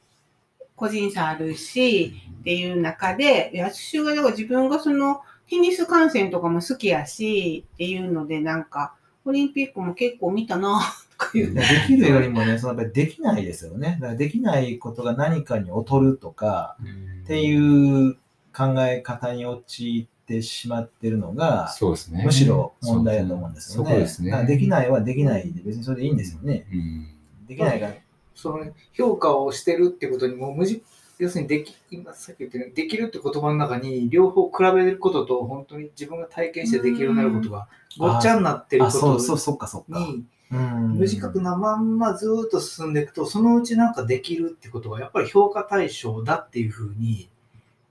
[0.75, 8.95] 個人差あるし、っていう中で、私はだから自分がその、テニス観戦とかも好きやし、っていうので、なんか、
[9.25, 10.81] オリンピックも結構見たな、
[11.19, 11.55] とかいう。
[11.55, 13.99] できるよりもね、そのやっぱりできないですよね。
[14.01, 16.77] だからできないことが何かに劣るとか
[17.25, 18.15] っていう
[18.57, 22.23] 考え方に陥ってしまってるのが、そうですね。
[22.25, 23.91] むしろ問題だと思うんですよね。
[23.91, 26.67] そうですねできないはできないで別にそれでいいんですよね。
[26.73, 27.09] うん
[27.47, 27.91] できないが、
[28.35, 30.83] その評価をしてるってことにもう無じ
[31.19, 40.07] 要するにでき今さっき言ったようにできるって言葉の中に両方比べることと本当に自分が体験してできるようになることがごっちゃになってるあ、ことそうそう、そっかそっか。
[40.51, 47.29] 無自覚なまんまずーっと進んでいくとそのうちなんかできるってことがやっぱり評価対象だっていうふうに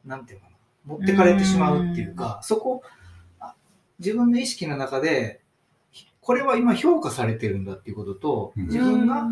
[0.06, 2.82] なんていうのかな持ってかれてしまうっていうかそこ
[3.40, 3.56] あ
[4.00, 5.42] 自分の意識の中で
[6.26, 8.66] これは今評価されてるんだっていうこととうん。
[8.66, 9.28] 自分が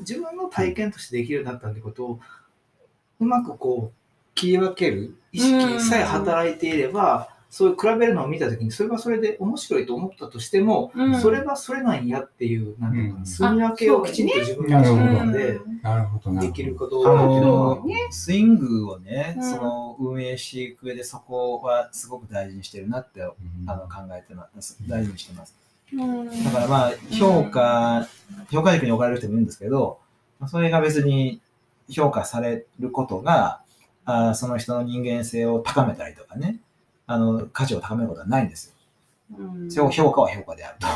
[0.00, 2.20] 自分の体験としてできるようになったってことを
[3.18, 11.20] うまくこう、切り分ける意識さえ働いていれば、そういう比べるのを見たときに、それはそれで面白いと思ったとしても、うん。
[11.20, 15.20] それはそれなんやっていう、なんていうかうんみ分けをきちんと自分の自なるほど。
[15.20, 17.04] 分でなるほどなるできるほことど。
[17.04, 19.42] だけど、どスイングをね、うん。
[19.42, 24.76] その運営していく上でそこはすごく大事にしてるなってあの考えてます。
[24.88, 25.54] 大事にしてます。
[25.92, 26.44] うん。
[26.44, 28.06] だからまあ、評価、
[28.50, 29.98] 評価軸に置かれる人もいるんですけど、
[30.40, 31.40] まあそれが別に
[31.88, 33.60] 評価されることが、
[34.04, 36.60] あーその人の人間性を高めたりとかね、
[37.06, 39.38] あの、価値を高めることはないんですよ。
[39.38, 40.86] うん評評価は評価であると。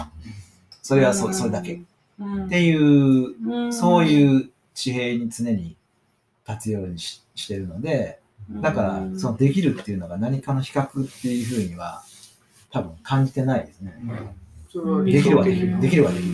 [0.82, 1.80] それはそそれだけ。
[2.20, 5.76] うんっていう、うんそういう地平に常に
[6.48, 12.02] 立つようにししてるので、だから、そのできるっていうのが何かの比較っていうふうには、
[12.70, 13.94] 多分感じてないですね。
[15.04, 15.80] できるはできる。
[15.80, 16.32] できるはできる。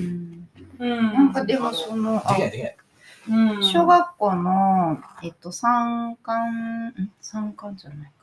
[0.79, 2.77] うんなんかでもその、できない、できない。
[3.29, 7.11] うん小学校の、えっと、参観、ん？
[7.21, 8.16] 参観じゃないか。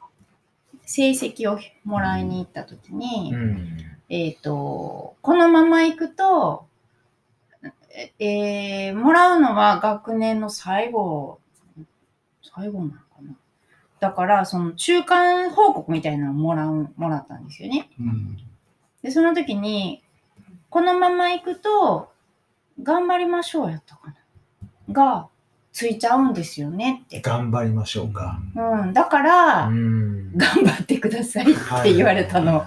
[0.85, 3.77] 成績をもらいに行った時に、ん。
[4.09, 6.65] えっと、このまま行くと、
[8.19, 11.39] えーもらうのは学年の最後、
[12.55, 13.35] 最後なのかな。
[13.99, 17.89] だから、その中間報告みたいなのをもらう、もらったんですよね。
[17.99, 18.37] うん
[19.03, 20.01] で、その時に、
[20.69, 22.11] このまま行くと、
[22.81, 24.15] 頑張りましょうやったかな。
[24.89, 25.27] が、
[25.73, 27.19] ついちゃうんですよねって。
[27.19, 28.39] 頑張りましょうか。
[28.55, 28.93] うん。
[28.93, 30.37] だから、ん。
[30.37, 32.63] 頑張ってくださいって言われたの。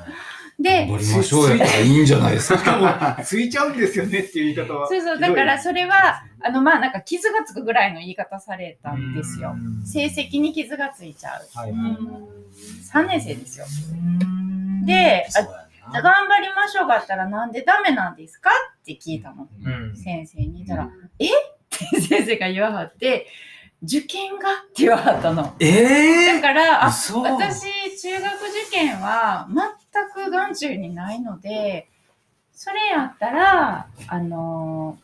[0.58, 3.18] で、頑張りましょうやったらいいんじゃないですか。
[3.24, 4.88] ついちゃうんですよねっていう言い方は。
[4.88, 9.54] そうそう、だからそれは、あの、まあ、なんか傷がつくぐらいの言い方されたんですよ。
[9.84, 11.58] 成績に傷がついちゃう。
[11.58, 11.70] はい。
[11.70, 12.36] うん
[12.92, 13.66] 3年生ですよ。
[14.86, 15.26] で
[15.92, 18.50] 頑張りましょうがあったらなんでダメなんですか
[18.80, 19.48] って聞いたの。
[19.64, 20.64] うん先生に。
[20.64, 21.26] 言ったら、え？
[21.84, 23.26] って先生が言わはって、
[23.82, 25.54] 受験がって言わはったの。
[25.60, 27.66] えだから、あ嘘私、
[28.00, 31.88] 中学受験は全く眼中にないので、
[32.52, 34.98] それやったら、あの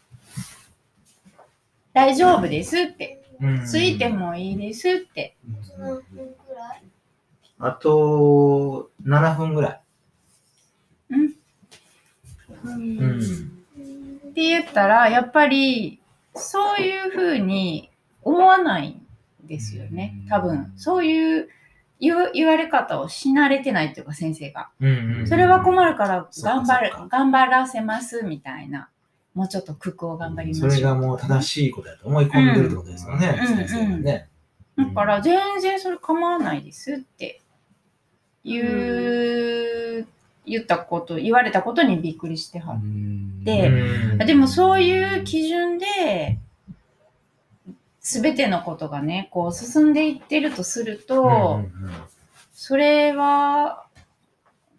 [1.92, 3.18] 大丈夫ですって。
[3.18, 3.22] うん
[3.66, 5.36] ついてもいいですって。
[7.58, 9.80] あと、7分ぐらい。
[11.10, 11.28] うん
[14.32, 16.01] って言ったら、やっぱり、
[16.34, 17.90] そういうふうに
[18.22, 19.06] 思わないん
[19.46, 20.14] ですよね。
[20.28, 21.48] 多分、そういう
[22.00, 24.70] 言わ言われ方をし慣れてないっていうか、先生が。
[25.26, 28.88] それは困るから頑張る頑張らせますみたいな。
[29.34, 30.70] もうちょっと工夫を頑張りましょ。
[30.70, 34.28] そうれがもう正しいことだと思い込んでるってことですよね、うん先生がね。
[34.76, 37.40] だから全然それ構わないですって
[38.44, 40.06] 言う、
[40.44, 46.38] 言ったこと、言われたことにびっくりしてはって、うんでもそういう基準で、
[48.00, 51.68] すべてのことがね、こう進んでいってるとすると、うんうんうん
[52.54, 53.86] それは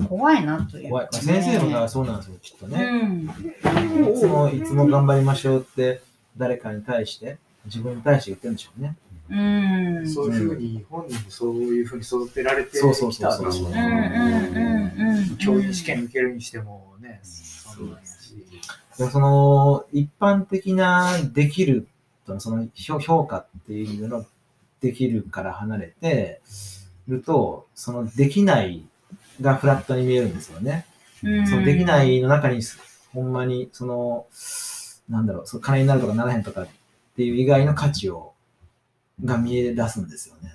[0.07, 1.07] 怖いなという怖い。
[1.11, 2.81] 先生もだからそうなんですよ、きっとね。
[2.81, 4.13] うん。
[4.15, 6.01] いつも、いつも頑張りましょうって、
[6.37, 8.95] 誰かに対して、自分に対して言ってるんでしょうね。
[9.33, 10.09] うん。
[10.09, 13.85] そういうふうに、本人もそういうふうに育てられてきたそうそうそうそうんでしょうんうんう
[15.09, 15.37] んうん。
[15.37, 19.11] 教員試験受けるにしてもね、そうなんやし。
[19.11, 21.87] その、一般的なできる
[22.27, 24.25] と、その評評価っていうの
[24.81, 26.41] できるから離れて
[27.07, 28.85] ると、そのできない
[29.41, 30.85] がフラットに見えるんですよね。
[31.23, 32.61] うんそのできないの中に、
[33.13, 34.27] ほんまに、その、
[35.09, 36.67] なんだろう、その金になるとかならへんとかっ
[37.15, 38.32] ていう以外の価値を、
[39.23, 40.51] が見え出すんですよね。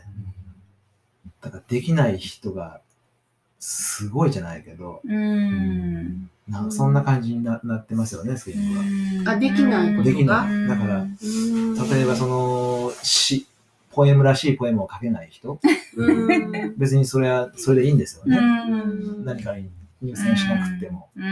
[1.41, 2.81] だからできない人が、
[3.61, 6.31] すごいじゃないけど、うん。
[6.49, 8.73] なそんな感じにななってますよね、スイン
[9.25, 9.33] グは。
[9.35, 10.05] あできないことが？
[10.05, 10.69] できない。
[10.69, 13.47] だから、例えばその、詩、
[13.91, 15.59] ポエムらしいポエムを書けない人、
[15.97, 18.39] うん別にそれは、それでいいんですようね。
[18.39, 19.25] ん。
[19.25, 19.69] 何かに
[20.03, 21.09] 入選しなくても。
[21.17, 21.25] うん。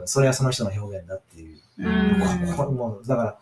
[0.00, 1.58] うん、それはその人の表現だっていう。
[1.78, 3.38] うんここもうだから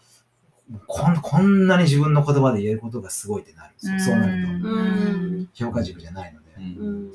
[0.86, 4.12] こん、こんなに自分の言葉で言えることがすごいってなるんですよ。
[4.12, 4.68] そうなると。
[4.68, 6.46] うん評価軸じゃないので。
[6.78, 7.12] うん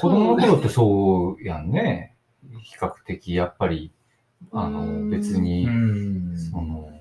[0.00, 2.14] 子供の頃ってそうやんね。
[2.62, 3.90] 比較的、やっぱり、
[4.52, 6.92] あの、別に、んその、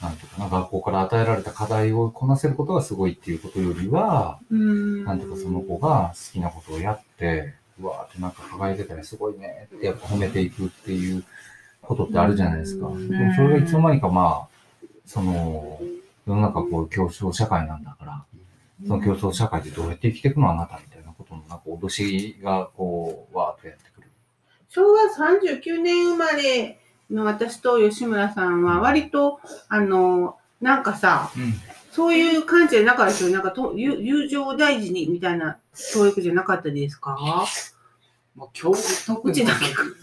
[0.00, 11.24] なんていうかな、学校から与えられた課題をこなせることがすごいっていうことよりは、うんなんていうかその子が好きなことをやって、うわーってなんか輝いてたらすごいねってやっぱ褒めていくっていう
[11.90, 12.86] ことってあるじゃないですか。
[12.86, 15.80] うんでもそれがいつの間にかまあ、その、
[16.26, 18.24] 世の中こう競争社会なんだから、
[18.86, 24.06] その競争社会でどうやって生きていくのあなたみたいなことのなんか脅しがこう、わーっとやってくる。
[24.68, 26.78] 昭和39年生まれ
[27.10, 31.30] の私と吉村さんは割と、あの、なんかさ、
[31.90, 33.30] そういう感じじゃなかったですよ。
[33.30, 35.58] なんかと友友情を大事にみたいな
[35.92, 37.18] 教育じゃなかったですか？
[38.40, 38.72] まあ、教
[39.06, 39.44] 特にい。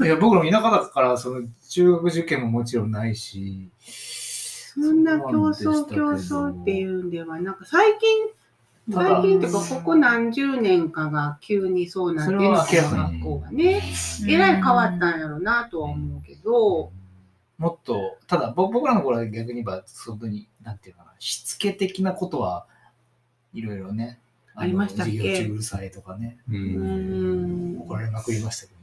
[0.05, 3.71] や僕らも田舎だからその中学受験ももちろんないし。
[3.79, 8.27] そんな競争競争っていうんでは、なんか最近、
[8.93, 13.81] 最近っていうか、ここ何十年かが急にそうなってるそれは明らか学校がね、
[14.29, 16.91] えらい変わったんやろうなとは思うけど、
[17.57, 22.67] もっとただ僕僕らの頃は逆に言えば本当になんていうかなしつけ的なことは
[23.51, 24.26] いろいろねの
[24.59, 25.11] ありましたっけ？
[25.11, 26.53] 授業中うるさいとかねう。
[26.53, 27.79] うんん。
[27.81, 28.73] 怒られまくりましたけ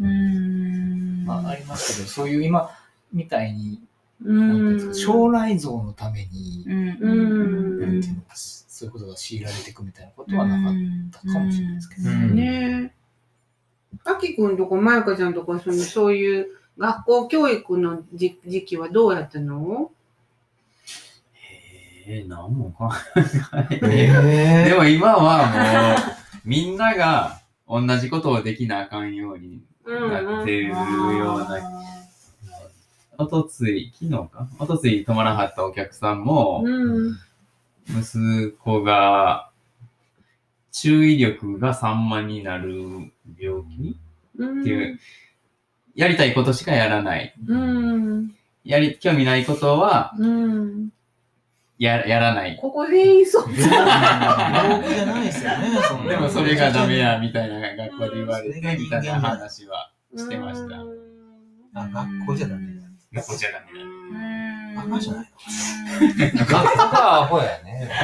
[0.00, 0.12] どね、う
[1.24, 1.24] ん。
[1.26, 2.70] まあありましたけどそういう今
[3.12, 3.80] みたいに
[4.94, 7.80] 将来像のためにうん。
[7.80, 10.74] なんんていうのかそういうことが強いられていくみたいなことはなかっ
[11.10, 12.96] たかもしれないですけど、うんねえ。
[14.04, 16.46] あきくんとかまゆかちゃんとかそのそういう
[16.78, 19.90] 学校教育の時時期はどうやったの？
[22.08, 22.88] えー、なんも考
[23.70, 31.82] ええ でも今はもう、みんなが同じことをできなあかんようになってるような。
[33.18, 34.48] おとつい、昨日か？
[34.60, 37.18] おとつい泊まらはったお客さんも、うん。
[37.88, 39.50] 息子が、
[40.70, 42.74] 注意力が散漫になる
[43.38, 43.98] 病気？
[44.38, 44.60] うん。
[44.60, 45.00] っていう、
[45.96, 47.34] やりたいことしかやらない。
[47.46, 48.34] うん。
[48.64, 50.90] やり、興味ないことは、うん。
[51.78, 52.56] ややらない。
[52.60, 53.52] ここで言いそう。
[53.52, 53.84] じゃ
[55.06, 60.76] ないですよね、そんなでもそれがダメや、みたいな学校で言われて、それが人みたいな話はしてました。
[61.74, 62.82] あ、学校じゃダメだ。
[63.12, 63.96] 学校じゃダメだ。
[64.76, 65.32] バカじゃない
[66.34, 67.90] 学校がアホやね。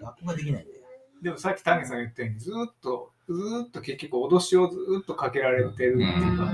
[0.00, 0.80] 学校ができないんだよ。
[1.22, 6.50] でもさっき丹下さん言ったようにずーっとずーっと結局脅しをずーっとかけられてるっていうか、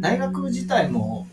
[0.00, 1.26] 大学自体も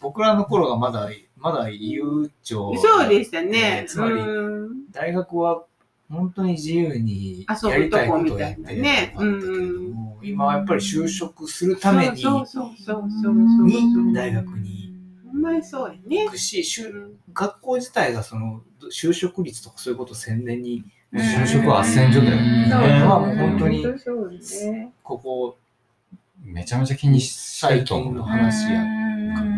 [0.00, 3.84] 僕らの頃がまだまだ悠長そうでしたね。
[3.88, 5.64] つまりうん大学は
[6.10, 9.12] 本当に自由に遊やりたいこことをやってね。
[9.14, 13.34] たけれども、今はやっぱり就職するためにそうそうそうそう。
[13.34, 14.94] に大学に
[15.32, 16.30] ほんまにそうやね行。
[16.30, 23.04] くし、就学校自体がその就職率とかそういうことを宣伝に就職は斡旋所だようんそうね。
[23.04, 24.92] まあもう本当にそうですね。
[25.02, 25.56] ここ
[26.44, 28.22] めちゃめちゃ気にしてると思うな。
[28.22, 28.84] 話や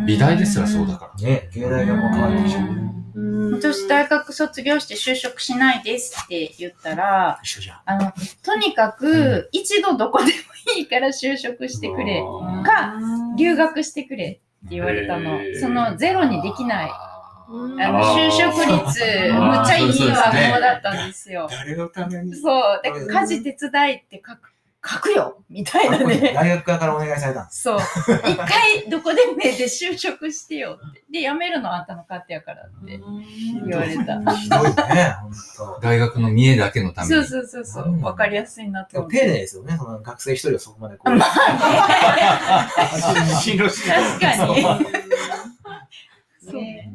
[0.06, 1.24] 美大ですらそうだから。
[1.24, 2.62] ね、芸大がもう変わってきちゃう。
[2.64, 2.88] うん
[3.54, 7.80] 私、大学卒業して就職しないですって言ったら、一緒じゃん。
[7.86, 8.12] あの、
[8.44, 10.30] とにかく一度どこでも
[10.76, 12.20] いいから就職してくれ。
[12.20, 12.94] うんか、
[13.36, 16.90] 留学してくれって言われたのそのゼロにできない。
[17.50, 18.92] うんあの、就職率、むっ
[19.66, 21.48] ちゃいい学校だったんですよ。
[21.50, 22.36] 誰のために？
[22.36, 24.52] そう、だから家事手伝いって書く、
[24.86, 26.32] 書くよみたいなね。
[26.34, 27.62] 大学側からお願いされたんです。
[27.62, 27.78] そう。
[27.78, 31.04] 一回どこでもいいで就職してよって。
[31.10, 33.00] で、辞めるのはあんたの勝手やからって
[33.66, 34.20] 言われた。
[34.36, 34.62] ひどい
[34.94, 35.16] ね。
[35.82, 37.14] 大学の見栄だけのために。
[37.14, 38.00] そうそうそうそう。
[38.02, 39.18] わかりやすいなとって。
[39.18, 41.14] 丁寧ですよね、その学生一人をそこまでこう。
[41.16, 42.68] まあ
[43.42, 44.64] 進路しね、確かに。
[46.54, 46.94] ね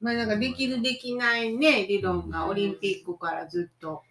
[0.00, 4.02] まあなんかできるできないね、理論がオリンピックからずっと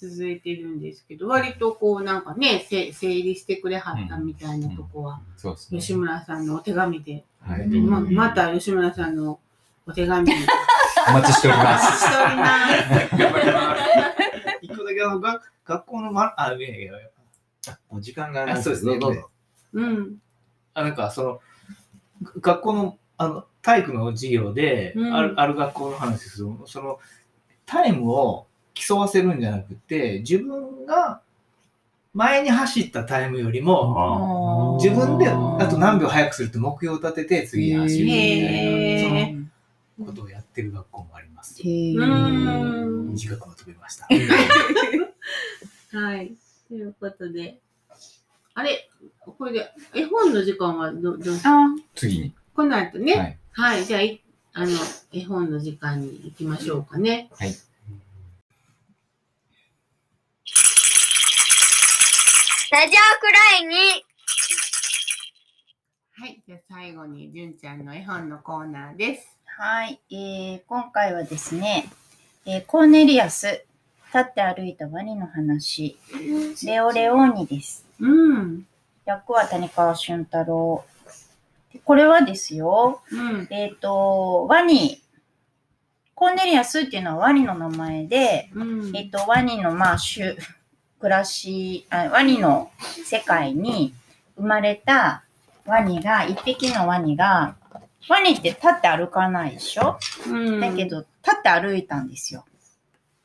[0.00, 5.80] 続いてるんですけど、割とこうなんかね、せ整理してくれはったみたいなとこは、そうですね。
[5.80, 7.68] 吉村さんのお手紙で、はい。
[7.68, 9.38] ままた吉村さんの
[9.86, 10.34] お手紙に
[11.08, 11.84] お待ちしておりおます。
[11.84, 13.80] 待ちしております。
[14.62, 16.92] 一個だけあのが学校のまあいやいやいや
[17.68, 19.28] あもう時間がないあそうですねどうぞ。
[19.74, 20.16] うん。
[20.72, 21.40] あなんかその
[22.24, 26.98] が学校のあの体育の授業で、うんあるある学校の話ですよその
[27.66, 28.46] タイムを
[28.86, 31.20] 競わせるんじゃなくて自分が
[32.12, 39.46] 前に走ったタイムよりも自分であと何秒早くするって目標を立てて次に走るみたいへな
[39.96, 41.60] そのことをやってる学校もあります。
[41.62, 43.08] うん。
[43.12, 44.06] 短くまとめました。
[45.92, 46.32] はい。
[46.68, 47.58] ということで、
[48.54, 48.88] あれ、
[49.20, 51.34] これで、絵本の時間はど、どう？
[51.44, 52.32] あ次に。
[52.54, 54.22] この後ね、ははいい、じゃあい、
[54.54, 54.70] あの、
[55.12, 57.28] 絵本の時間に行きましょうかね。
[57.32, 57.54] はい。
[62.72, 62.90] ラジオ
[63.20, 63.74] くらいに
[66.12, 69.36] はい、じゃあ最後に、じゅんちゃんの絵本のコーナーです。
[69.58, 71.88] はい、えー今回はですね、
[72.46, 73.64] えーコーネリアス、
[74.14, 75.98] 立って歩いたワニの話、
[76.64, 77.84] レオレオーニです。
[77.98, 78.64] うん。
[79.04, 80.84] 役は谷川俊太郎。
[81.72, 83.48] でこれはですよ、うん。
[83.50, 85.02] えっ、と、ワニ、
[86.14, 88.96] コーネリアスっていうのはワニの名前で、うん。
[88.96, 90.36] えっ、と、ワニの、まあ、種、
[91.00, 92.70] 暮らしあ、ワニの
[93.04, 93.94] 世界に
[94.36, 95.24] 生まれた
[95.66, 97.56] ワニが、一匹のワニが、
[98.08, 99.98] ワニって立って歩かないでしょ？
[100.26, 100.60] うん。
[100.60, 102.44] だけ、ど、立って歩いたんですよ。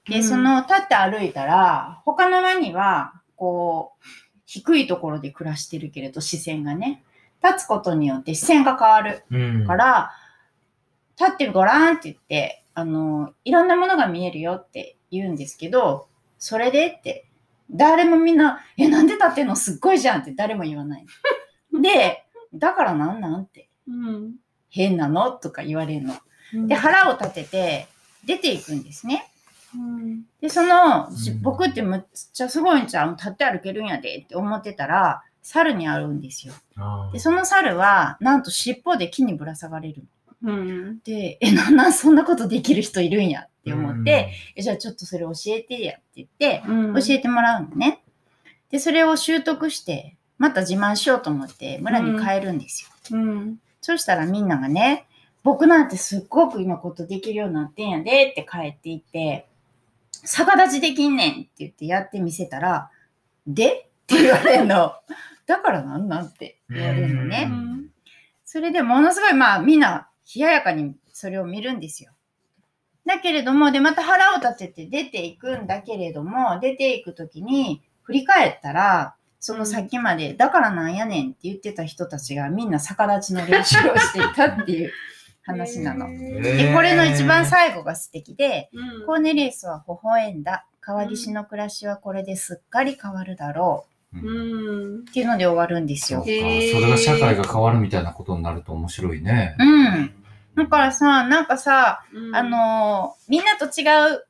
[0.07, 0.23] で、うん。
[0.23, 4.05] その立って歩いたら、他のワニは、こう、
[4.45, 7.03] 低いところで暮らしてるけれど、視線がね、
[7.43, 9.67] 立つことによって視線が変わるうん。
[9.67, 10.11] から、
[11.19, 16.07] 立ってごらんって言って、あの、いろんなものが見えるよって言うんですけど、
[16.37, 17.25] それでって、
[17.69, 19.55] 誰もみんな、え、なんで立ってんの？
[19.55, 21.05] すっごいじゃんって誰も言わない。
[21.81, 23.41] で、だからなんなん？
[23.41, 24.35] って、うん。
[24.69, 25.31] 変なの？
[25.31, 26.13] とか言われるの。
[26.53, 27.87] うんで、腹を立てて
[28.25, 29.31] 出ていくんですね。
[29.73, 32.01] うんで、その、しうん僕ってむっ
[32.33, 33.15] ちゃすごいんちゃう？
[33.15, 36.53] 立って歩けるんやでって思ってたら、猿に会うんですよ。
[37.13, 40.07] で、その猿は、なんと尻尾で木にぶら下がれるの。
[40.43, 40.99] うん。
[40.99, 43.41] で、え、なんなんそんなことできる人いるんや？
[43.41, 48.03] って思って、、えじゃあちょっとそれ教えてやって言って、うん教えてもらうのね。
[48.69, 53.17] で、それを習得して、また自慢しようと思って村に帰るんですよ。
[53.17, 53.57] うん。
[53.81, 55.05] そしたらみんながね、
[55.43, 59.47] 僕なんてすっごく今ことできるようになってんやでって帰っていって、
[60.25, 62.89] 逆立ちできんねんって言ってやってみせたら、
[63.47, 63.71] で？
[63.71, 64.93] って言われるの。
[65.47, 66.25] だからなんなん？
[66.25, 67.45] って言われるのうね。
[67.45, 67.85] ん。
[68.43, 72.11] それでものすごいまあみんな冷ややかにそれを見るんですよ。
[73.05, 84.91] だけれども、で、また腹を立てて出ていくんだけれども、出ていくときに振り返ったら、その先まで、だからなんやねんって言ってた人たちがみんな逆立ちの練習をしていたっていう
[85.45, 86.07] 話なの。
[86.41, 90.65] で、これの一番最後が素敵で、うんコーネリウスは微笑んだ。
[90.81, 94.95] 川岸の暮らしはこれですっかり変わるだろうんうん。
[94.97, 96.21] うっていうので終わるんですよ。
[96.21, 99.55] それが社会が変わるみたいなことになると面白いね。
[99.59, 100.11] うん。
[100.55, 103.83] だからさ、なんかさ、うんあ、のーみんなと違
[104.15, 104.25] う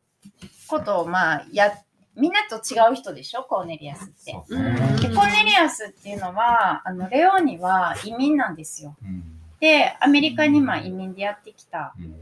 [0.67, 1.71] ことを、まあ、や、
[2.15, 4.31] みんなと違う人でしょ、コーネリアスって。
[4.31, 8.95] コーネリアスっていうのは、あの、レオーニは移民なんですよ。
[9.03, 11.93] うんで、アメリカにまあ移民でやってきた。
[11.97, 12.15] うん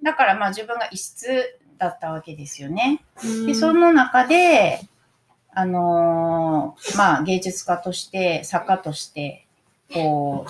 [0.00, 1.26] だからまあ自分が異質
[1.76, 3.02] だったわけですよね。
[3.24, 4.80] うんで、その中で、
[5.60, 9.44] あのーまあ芸術家として、作家として、
[9.92, 10.46] こ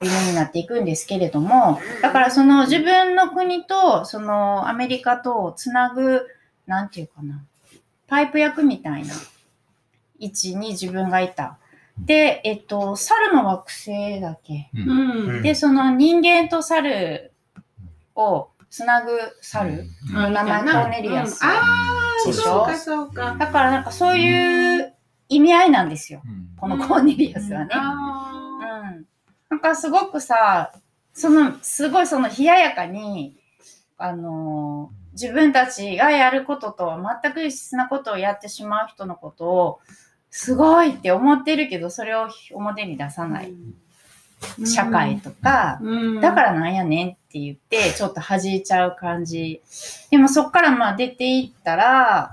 [0.00, 6.26] う、有名になっていくんですけれども、だからその自分の国と、そのアメリカとをつなぐ、
[6.66, 7.42] なんていうかな、
[8.06, 9.14] パイプ役みたいな
[10.20, 11.58] 位置に自分がいた。
[11.98, 14.70] で、えっと、猿の惑星だっけ？
[14.74, 14.90] うん
[15.36, 15.42] うん。
[15.42, 17.32] で、その人間と猿
[18.14, 19.84] をつなぐ猿？
[20.08, 20.14] うん。
[20.14, 21.42] の名前コーネリアス。
[21.42, 21.50] うん。
[21.50, 21.62] あ
[22.24, 22.66] あ、でしょそう。
[22.66, 23.36] か、そうか。
[23.38, 24.94] だからなんかそういう
[25.28, 26.22] 意味合いなんですよ。
[26.24, 26.48] うん。
[26.56, 27.70] このコーネリアスはね。
[27.74, 29.06] あうん。
[29.50, 30.72] なんかすごくさ、
[31.12, 33.36] その、すごいその冷ややかに、
[33.98, 39.80] あのー自分たちがやることとは全く異質なことをやってしまう人のことを、
[40.30, 43.52] すごいって思ってるけど、それを表に出さない。
[44.58, 46.20] ー社会とか、うん。
[46.22, 49.62] だからなんやねんって言って、ちょっと弾いちゃう感じ。
[50.10, 52.32] でもそっからまあ出ていったら、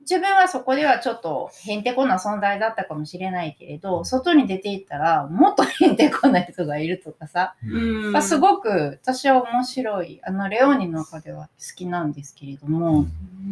[0.00, 8.12] 自分はそこではちょっとへんてこな存在だったかもしれないけれど、外に出ていったらもっとへんてこな人がいるとかさ、うん。
[8.12, 13.06] まあすごく私は面白い、あのレオーニの中では好きなんですけれども、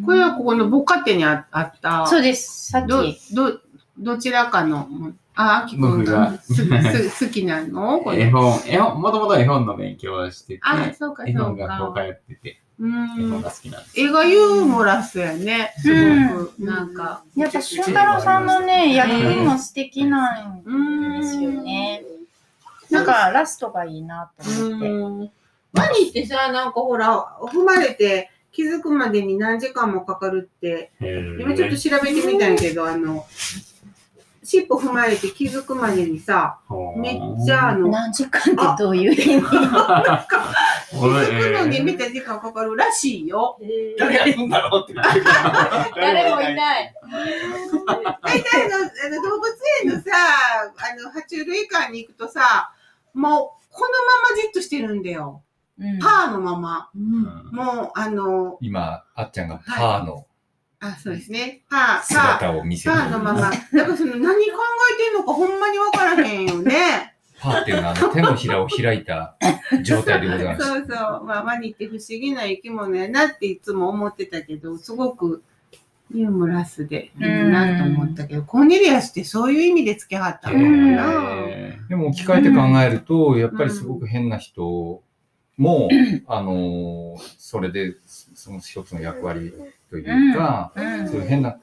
[0.04, 2.06] これはここのボカテにああった。
[2.06, 3.60] そうです、さっどき、、ど、ど
[4.20, 4.88] ちらかの、
[5.34, 6.54] あ、あきくん僕ががす
[7.10, 8.00] す好きなの？
[8.00, 8.20] これ。
[8.26, 12.02] 絵本、絵本、もともと絵本の勉強をしてて、あ、そうか、絵そう本学校か。
[12.02, 13.50] 通ってて、う絵本んが。
[13.50, 14.00] 好きなんです。
[14.00, 15.72] 映画ユーモラスやね。
[15.78, 17.22] すごく、なんか。
[17.34, 22.02] やっぱ俊太郎さんのね、役も素敵なんうんですよね。
[22.90, 24.90] なんかラストがいいなと思って。
[24.90, 25.30] うん。
[25.72, 33.24] ワニってさ、なんかほら、踏まれて気づくまでに何時間もかかるって、今ちょっと調べてみたんやけど、あの、
[34.44, 36.58] 尻尾踏まれて気づくまでにさ、
[36.96, 38.44] めっちゃあの、何時間っ
[38.76, 39.40] てどういう意味？
[39.40, 39.46] 気
[40.96, 43.56] づくのにめっちゃ時間かかるらしいよ。
[43.98, 45.00] 誰がいいんだろうって。
[45.94, 46.94] 誰もいない。
[48.22, 52.72] 大体あのあの動物園のさ、あの、爬虫類館に行くとさ、
[53.14, 53.88] もう、この
[54.26, 55.42] ままじっとしてるんだよ。
[55.78, 56.90] うんパーのまま。
[56.94, 60.26] うんもう、あの、今、あっちゃんがパーの
[60.84, 61.62] あ、そうですね。
[61.70, 63.40] パー、姿を見せパてーのまま。
[63.40, 64.58] だからその何考
[64.92, 67.14] えてんのかほんまにわからへんよね。
[67.38, 69.36] パーっていうのはあの手のひらを開いた
[69.84, 70.66] 状態でございます。
[70.66, 71.24] そうそう。
[71.24, 75.44] まあ、ワニって不思議な生き物やなっていつも思ってたけど、すごく
[76.12, 81.04] ユーモラスでいいなと思ったけど、コーネリアスってそういう意味で付けはったのかうんな。
[81.46, 85.00] へでも置き換えて考えると、やっぱりすごく変な人
[85.56, 85.88] も、
[86.26, 89.52] あの、それで、その一つの役割
[89.90, 91.56] というか、うんそういう変な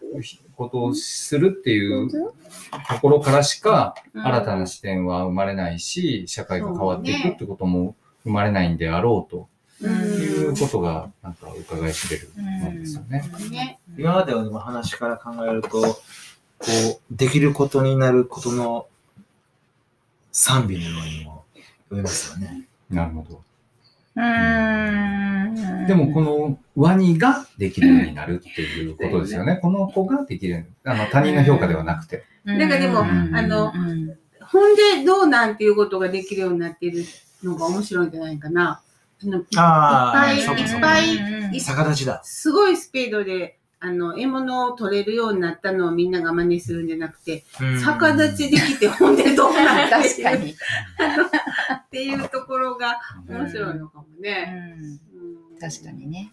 [0.55, 9.47] ことをするっていうところからしか、うん新たな視点は生まれないし、社会が変わっていくってことも生まれないんであろうと
[9.81, 13.23] ういうことが、なんか伺い知れるものですよね。
[13.47, 13.51] ん。
[13.51, 13.79] ね。
[13.97, 15.97] 今までの話から考えると、こ
[16.65, 18.87] う、できることになることの
[20.31, 21.45] 賛美のようにも
[21.85, 22.67] 読めますよね。
[22.89, 23.48] なるほど。
[24.15, 25.87] うーん。
[25.87, 29.57] でも、このワニができるようになるっていうことですよね。
[29.61, 32.23] この子ができるあの、他人の評価ではなくて。
[32.45, 34.17] うん、なんかでもうんあのうん
[34.51, 37.03] ほんで、どうなんていうことができるようになっている
[37.43, 38.81] のが面白いんじゃないかな。
[39.21, 42.21] あのああ、いっぱいいっぱいうん逆立ちだ。
[42.23, 47.45] すごいスピードで、あの、獲物を取れるようになったのをみんなが真似するんじゃなくて、
[47.83, 50.51] 逆立ちできて、ほんでどうなった確かに。
[50.51, 50.55] っ
[51.89, 54.45] ていうところが面白いのかもうね。
[54.45, 56.31] んうん確かにね。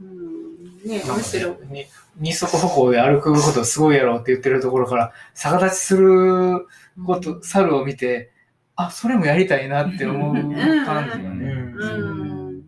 [0.00, 0.88] うん。
[0.88, 1.72] ね、面白い。
[1.72, 1.86] に
[2.18, 6.66] 二足歩行で歩くことすごいやろって言ってるところから、逆立ちする
[7.06, 8.30] こと、猿を見て、
[8.74, 11.52] あ、それもやりたいなって思う 感じがうね。
[11.52, 12.58] んうん。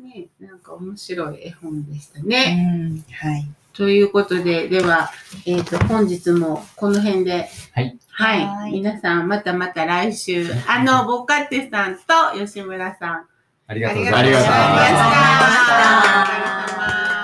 [0.00, 2.54] ね、なんか面白い絵本でしたうね。
[2.88, 3.48] んはい。
[3.78, 5.12] ということで、では、
[5.46, 7.48] えっ、と、本日もこの辺で。
[7.72, 7.96] はい。
[8.10, 8.44] はい。
[8.44, 12.02] はい皆さん、またまた来週、あの、ボカッテさんと
[12.36, 13.26] 吉村さん。
[13.68, 14.88] ありがとうごあざいましりがとうございまた。
[14.88, 14.98] し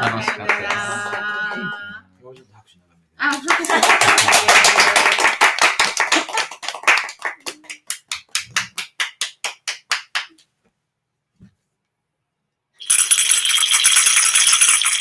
[0.00, 0.11] た。
[0.11, 0.61] 楽しかったで
[2.20, 3.94] すもうちょっと拍手長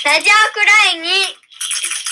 [0.06, 2.03] ラジオくらいに Thank you.